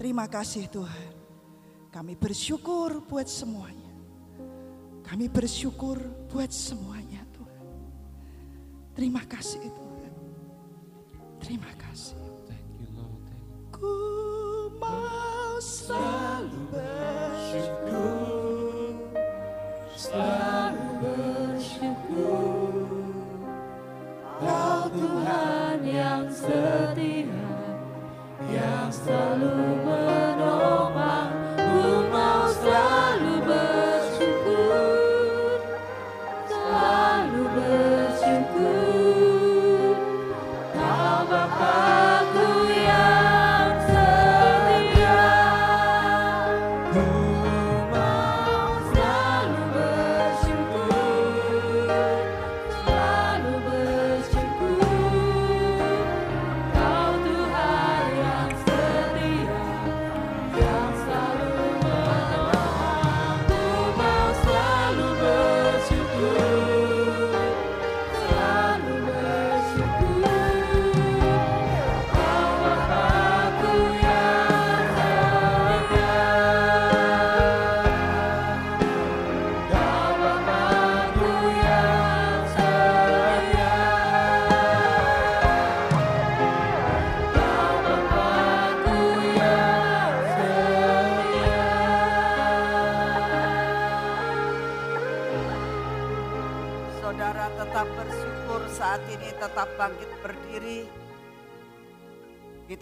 [0.00, 1.13] Terima kasih Tuhan.
[1.94, 3.94] Kami bersyukur buat semuanya.
[5.06, 7.70] Kami bersyukur buat semuanya Tuhan.
[8.98, 10.12] Terima kasih Tuhan.
[11.38, 12.18] Terima kasih.
[12.50, 13.22] Thank you Lord.
[13.30, 13.78] Thank you.
[13.78, 13.94] Ku
[14.82, 18.34] mau selalu bersyukur.
[19.94, 22.90] Selalu bersyukur
[24.42, 27.46] Kau Tuhan yang setia
[28.52, 29.54] Yang selalu
[29.86, 31.23] menopang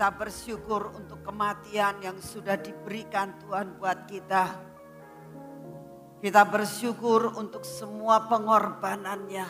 [0.02, 4.50] Kita bersyukur untuk kematian yang sudah diberikan Tuhan buat kita.
[6.18, 9.46] Kita bersyukur untuk semua pengorbanannya.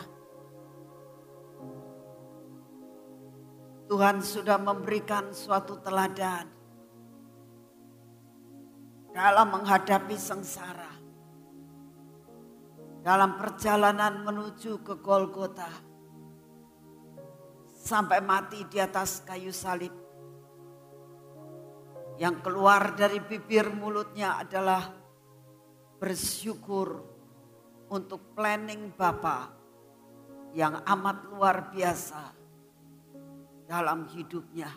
[3.89, 6.45] Tuhan sudah memberikan suatu teladan
[9.09, 10.93] dalam menghadapi sengsara
[13.01, 15.73] dalam perjalanan menuju ke Golgota
[17.73, 20.02] sampai mati di atas kayu salib.
[22.21, 24.85] Yang keluar dari bibir mulutnya adalah
[25.97, 27.01] bersyukur
[27.89, 29.49] untuk planning Bapa
[30.53, 32.21] yang amat luar biasa
[33.65, 34.69] dalam hidupnya.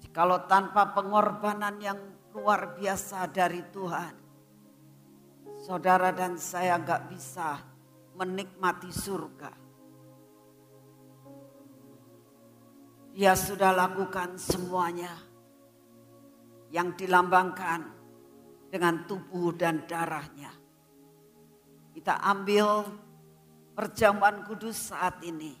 [0.00, 2.00] Jikalau tanpa pengorbanan yang
[2.32, 4.14] luar biasa dari Tuhan,
[5.60, 7.60] saudara dan saya nggak bisa
[8.16, 9.63] menikmati surga.
[13.14, 15.14] Dia sudah lakukan semuanya
[16.74, 17.86] yang dilambangkan
[18.66, 20.50] dengan tubuh dan darahnya.
[21.94, 22.90] Kita ambil
[23.78, 25.54] perjamuan kudus saat ini.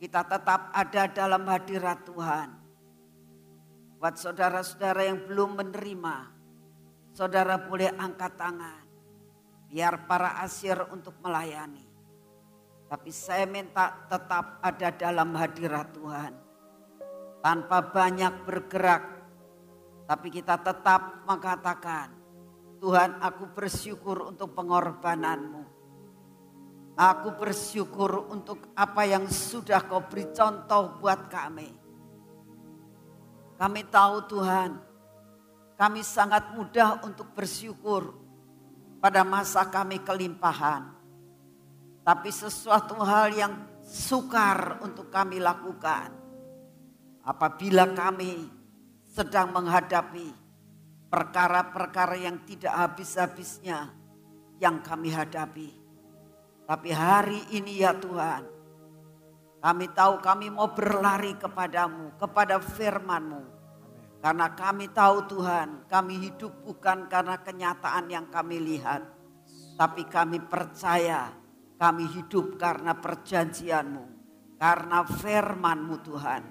[0.00, 2.48] Kita tetap ada dalam hadirat Tuhan.
[4.00, 6.16] Buat saudara-saudara yang belum menerima,
[7.12, 8.80] saudara boleh angkat tangan.
[9.68, 11.87] Biar para asir untuk melayani.
[12.88, 16.32] Tapi saya minta tetap ada dalam hadirat Tuhan.
[17.44, 19.04] Tanpa banyak bergerak.
[20.08, 22.08] Tapi kita tetap mengatakan,
[22.80, 25.62] Tuhan aku bersyukur untuk pengorbananmu.
[26.98, 31.70] Aku bersyukur untuk apa yang sudah kau beri contoh buat kami.
[33.54, 34.70] Kami tahu Tuhan,
[35.78, 38.16] kami sangat mudah untuk bersyukur
[38.98, 40.97] pada masa kami kelimpahan.
[42.08, 43.52] Tapi sesuatu hal yang
[43.84, 46.08] sukar untuk kami lakukan.
[47.20, 48.48] Apabila kami
[49.04, 50.32] sedang menghadapi
[51.12, 53.92] perkara-perkara yang tidak habis-habisnya
[54.56, 55.68] yang kami hadapi.
[56.64, 58.56] Tapi hari ini ya Tuhan,
[59.58, 63.42] Kami tahu kami mau berlari kepadamu, kepada firman-Mu.
[64.22, 69.02] Karena kami tahu Tuhan, kami hidup bukan karena kenyataan yang kami lihat.
[69.74, 71.37] Tapi kami percaya,
[71.78, 74.04] kami hidup karena perjanjian-Mu.
[74.58, 76.42] Karena firman-Mu Tuhan.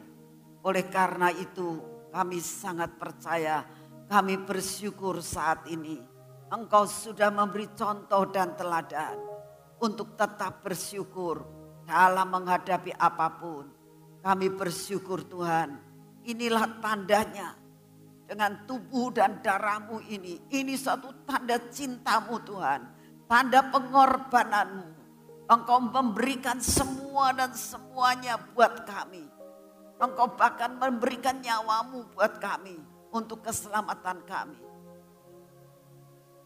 [0.64, 3.68] Oleh karena itu kami sangat percaya,
[4.08, 6.00] kami bersyukur saat ini.
[6.48, 9.20] Engkau sudah memberi contoh dan teladan
[9.84, 11.44] untuk tetap bersyukur
[11.84, 13.66] dalam menghadapi apa pun.
[14.24, 15.76] Kami bersyukur Tuhan,
[16.24, 17.56] inilah tandanya
[18.28, 20.52] dengan tubuh dan darahmu ini.
[20.52, 22.82] Ini satu tanda cintamu Tuhan,
[23.28, 24.88] tanda pengorbananmu.
[25.48, 29.24] Engkau memberikan semua dan semuanya buat kami.
[29.96, 32.76] Engkau bahkan memberikan nyawamu buat kami
[33.16, 34.60] untuk keselamatan kami.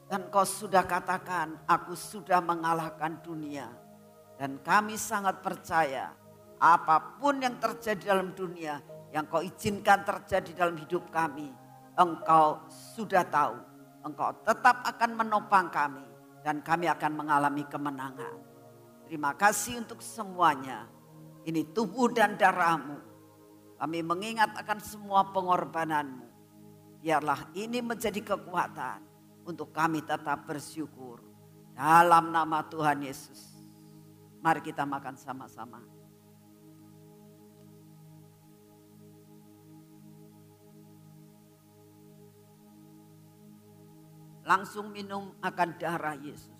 [0.05, 3.71] Dan kau sudah katakan, aku sudah mengalahkan dunia.
[4.37, 6.11] Dan kami sangat percaya,
[6.59, 11.49] apa pun yang terjadi dalam dunia, yang kau izinkan terjadi dalam hidup kami,
[11.95, 13.55] engkau sudah tahu.
[14.03, 16.05] Engkau tetap akan menopang kami,
[16.43, 18.50] dan kami akan mengalami kemenangan.
[19.11, 20.87] Terima kasih untuk semuanya.
[21.43, 22.95] Ini tubuh dan darahmu.
[23.75, 26.31] Kami mengingat akan semua pengorbananmu.
[27.03, 29.03] Biarlah ini menjadi kekuatan
[29.43, 31.19] untuk kami tetap bersyukur.
[31.75, 33.59] Dalam nama Tuhan Yesus.
[34.39, 35.83] Mari kita makan sama-sama.
[44.47, 46.50] Langsung minum akan darah Yesus.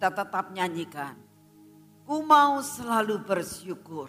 [0.00, 1.12] Kita tetap nyanyikan.
[2.08, 4.08] Ku mau selalu bersyukur.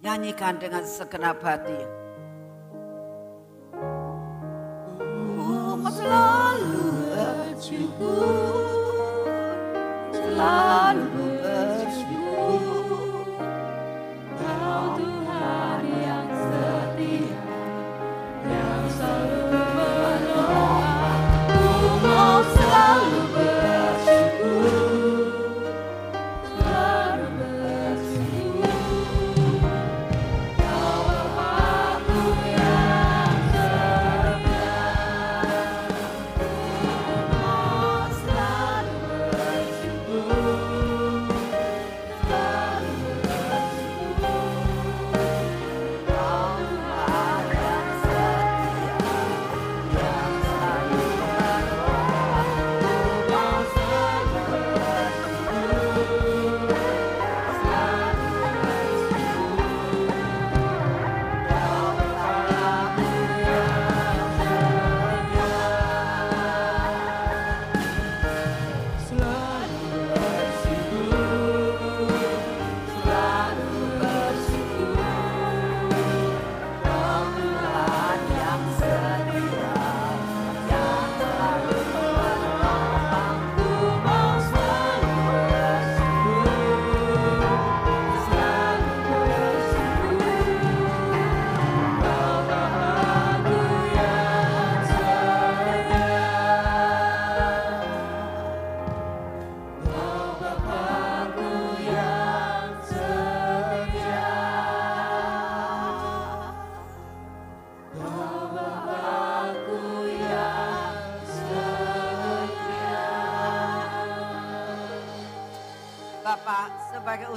[0.00, 1.76] Nyanyikan dengan segenap hati.
[5.36, 8.64] Ku selalu bersyukur.
[10.16, 11.25] Selalu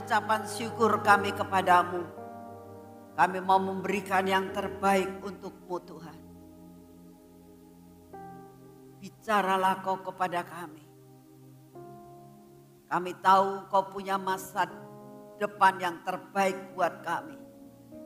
[0.10, 2.02] ucapan syukur kami kepadamu,
[3.14, 6.20] kami mau memberikan yang terbaik untukmu Tuhan.
[8.98, 10.82] Bicaralah kau kepada kami.
[12.90, 14.66] Kami tahu kau punya masa
[15.38, 17.38] depan yang terbaik buat kami.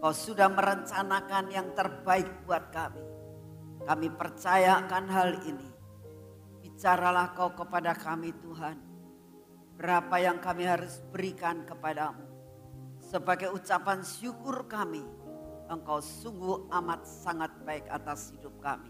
[0.04, 3.00] Kau sudah merencanakan yang terbaik buat kami.
[3.88, 5.72] Kami percaya akan hal ini.
[6.68, 8.93] Bicaralah kau kepada kami Tuhan
[9.84, 12.24] berapa yang kami harus berikan kepadamu.
[13.04, 15.04] Sebagai ucapan syukur kami,
[15.68, 18.88] engkau sungguh amat sangat baik atas hidup kami.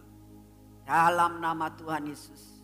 [0.86, 2.62] Dalam nama Tuhan Yesus.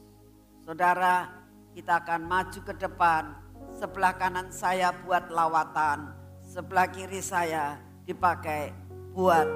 [0.62, 1.26] Saudara,
[1.74, 3.34] kita akan maju ke depan.
[3.74, 6.14] Sebelah kanan saya buat lawatan,
[6.46, 8.70] sebelah kiri saya dipakai
[9.18, 9.50] buat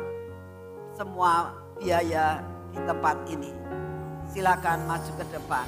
[0.98, 2.41] semua biaya
[2.74, 3.54] di tempat ini.
[4.34, 5.68] Silakan maju ke depan.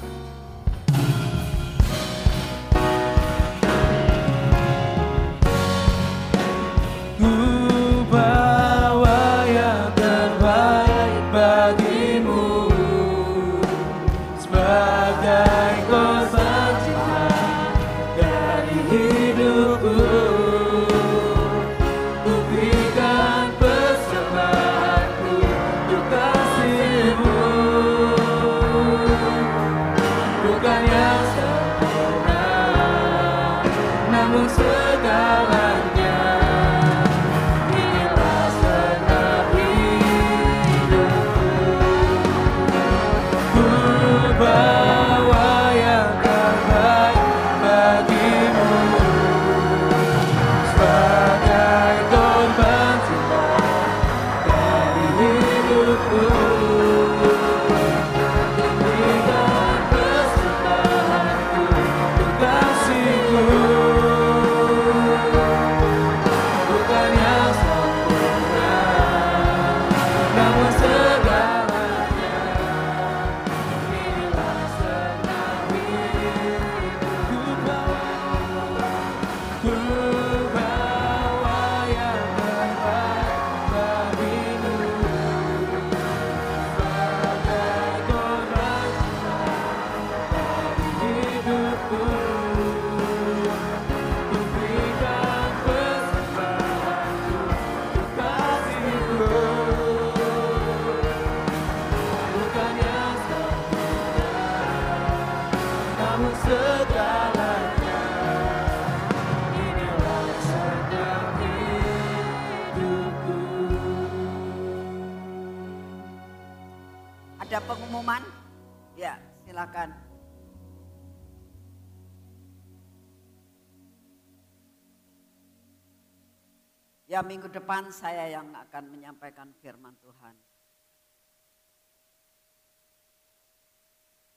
[127.26, 130.34] Minggu depan saya yang akan menyampaikan firman Tuhan.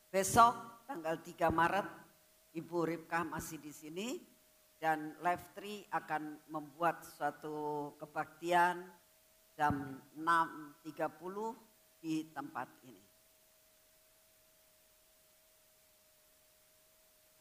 [0.09, 0.57] Besok
[0.89, 1.87] tanggal 3 Maret
[2.57, 4.17] Ibu Ripkah masih di sini
[4.81, 8.81] dan Live 3 akan membuat suatu kebaktian
[9.53, 13.05] jam 6.30 di tempat ini.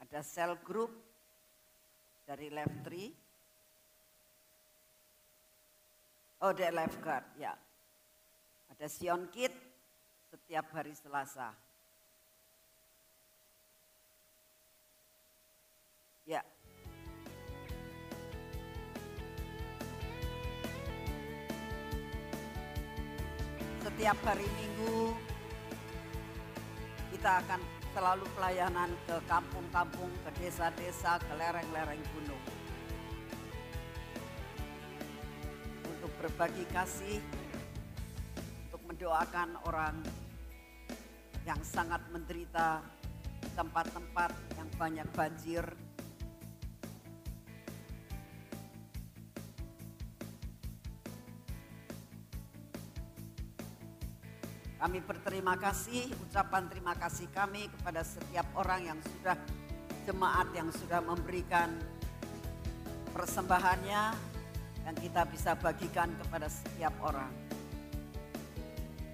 [0.04, 0.92] Ada sel group
[2.28, 3.27] dari Live 3.
[6.38, 7.50] Oh, dari lifeguard, ya.
[8.70, 9.50] Ada Sion Kit
[10.30, 11.50] setiap hari Selasa.
[16.22, 16.46] Ya.
[23.82, 25.18] Setiap hari Minggu
[27.10, 27.60] kita akan
[27.98, 32.57] selalu pelayanan ke kampung-kampung, ke desa-desa, ke lereng-lereng gunung.
[36.18, 37.22] Berbagi kasih,
[38.66, 39.96] untuk mendoakan orang
[41.46, 42.82] yang sangat menderita
[43.54, 45.64] tempat-tempat yang banyak banjir,
[54.78, 59.34] Kami berterima kasih, ucapan terima kasih kami kepada setiap orang yang sudah
[60.06, 61.74] jemaat yang sudah memberikan
[63.10, 64.14] persembahannya
[64.88, 67.28] dan kita bisa bagikan kepada setiap orang.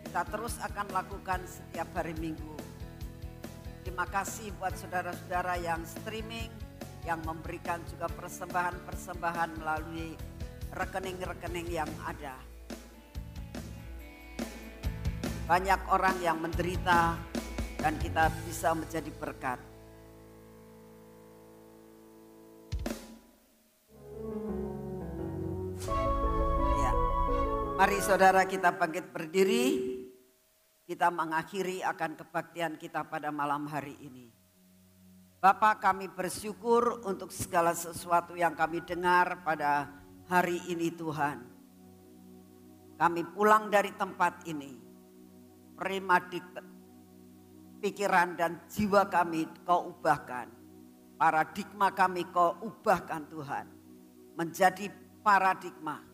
[0.06, 2.54] Kita terus akan lakukan setiap hari Minggu.
[3.82, 6.46] Terima kasih buat saudara-saudara yang streaming,
[7.02, 10.14] yang memberikan juga persembahan-persembahan melalui
[10.78, 12.38] rekening-rekening yang ada.
[15.50, 17.18] Banyak orang yang menderita
[17.82, 19.73] dan kita bisa menjadi berkat.
[27.84, 29.64] Mari saudara kita bangkit berdiri.
[30.88, 34.32] Kita mengakhiri akan kebaktian kita pada malam hari ini.
[35.36, 39.92] Bapak kami bersyukur untuk segala sesuatu yang kami dengar pada
[40.32, 41.44] hari ini Tuhan.
[42.96, 44.72] Kami pulang dari tempat ini
[45.76, 46.56] premadik
[47.84, 50.48] pikiran dan jiwa kami kau ubahkan.
[51.20, 53.68] Paradigma kami kau ubahkan Tuhan.
[54.40, 54.88] Menjadi
[55.20, 56.13] paradigma.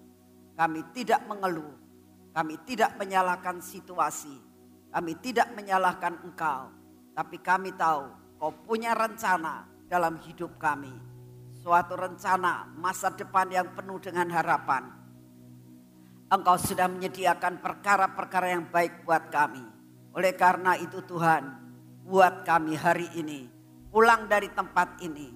[0.61, 1.73] Kami tidak mengeluh.
[2.37, 4.37] Kami tidak menyalahkan situasi.
[4.93, 6.69] Kami tidak menyalahkan engkau.
[7.17, 8.05] Tapi kami tahu
[8.37, 10.93] kau punya rencana dalam hidup kami.
[11.65, 15.01] Suatu rencana masa depan yang penuh dengan harapan
[16.31, 19.67] Engkau sudah menyediakan perkara-perkara yang baik buat kami.
[20.15, 21.43] Oleh karena itu Tuhan,
[22.07, 23.51] buat kami hari ini,
[23.91, 25.27] pulang dari tempat ini,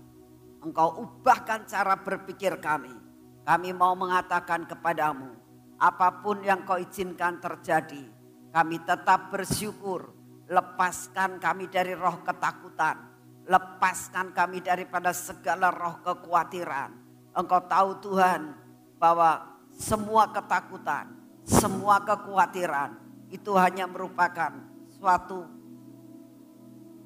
[0.62, 3.03] Engkau ubahkan cara berpikir kami.
[3.44, 5.36] Kami mau mengatakan kepadamu,
[5.76, 8.08] apa pun yang kau izinkan terjadi,
[8.54, 10.16] kami tetap bersyukur.
[10.44, 13.00] Lepaskan kami dari roh ketakutan.
[13.44, 16.92] Lepaskan kami daripada segala roh kekhawatiran.
[17.36, 18.52] Engkau tahu Tuhan
[18.96, 19.44] bahwa
[19.74, 21.10] semua ketakutan,
[21.44, 22.96] semua kekhawatiran
[23.28, 24.52] itu hanya merupakan
[24.96, 25.44] suatu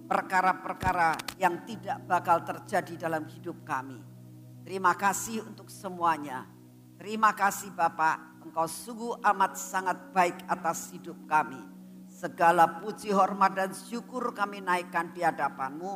[0.09, 4.08] perkara-perkara yang tidak bakal terjadi dalam hidup kami.
[4.69, 6.45] Terima kasih untuk semuanya.
[7.01, 11.57] Terima kasih Bapak, Engkau sungguh amat sangat baik atas hidup kami.
[12.05, 15.93] Segala puji, hormat, dan syukur kami naikkan di hadapanmu.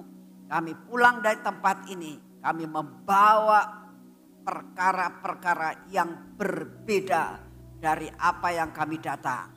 [0.49, 3.93] Kami pulang dari tempat ini, kami membawa
[4.41, 7.45] perkara-perkara yang berbeda
[7.77, 9.53] dari apa yang kami datang.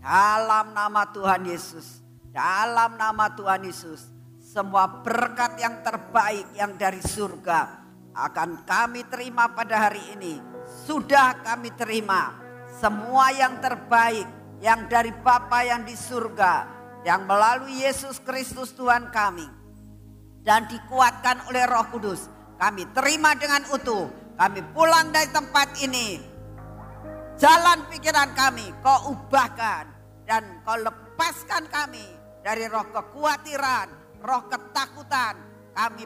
[0.00, 2.00] Dalam nama Tuhan Yesus,
[2.32, 4.08] dalam nama Tuhan Yesus,
[4.40, 7.83] semua berkat yang terbaik yang dari surga
[8.14, 10.38] akan kami terima pada hari ini.
[10.64, 12.32] Sudah kami terima
[12.80, 14.24] semua yang terbaik
[14.64, 16.64] yang dari Bapa yang di surga,
[17.04, 19.44] yang melalui Yesus Kristus Tuhan kami
[20.40, 22.32] dan dikuatkan oleh Roh Kudus.
[22.54, 26.18] Kami terima dengan utuh kami pulang dari tempat ini.
[27.38, 29.90] Jalan pikiran kami kau ubahkan.
[30.24, 32.00] Dan kau lepaskan kami
[32.40, 33.92] dari roh kekhawatiran,
[34.24, 35.36] roh ketakutan.
[35.76, 36.04] Kami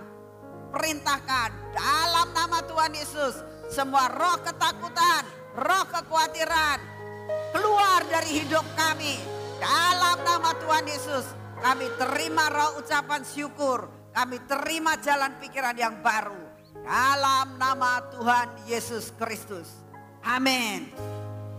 [0.73, 3.41] perintahkan dalam nama Tuhan Yesus.
[3.69, 5.25] Semua roh ketakutan,
[5.57, 6.79] roh kekhawatiran
[7.53, 9.21] keluar dari hidup kami.
[9.59, 11.25] Dalam nama Tuhan Yesus
[11.59, 13.91] kami terima roh ucapan syukur.
[14.15, 16.49] Kami terima jalan pikiran yang baru
[16.83, 19.69] dalam nama Tuhan Yesus Kristus.
[20.27, 20.91] Amin.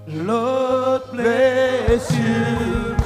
[0.09, 2.98] Lord bless you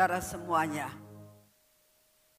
[0.00, 0.99] saudara semuanya.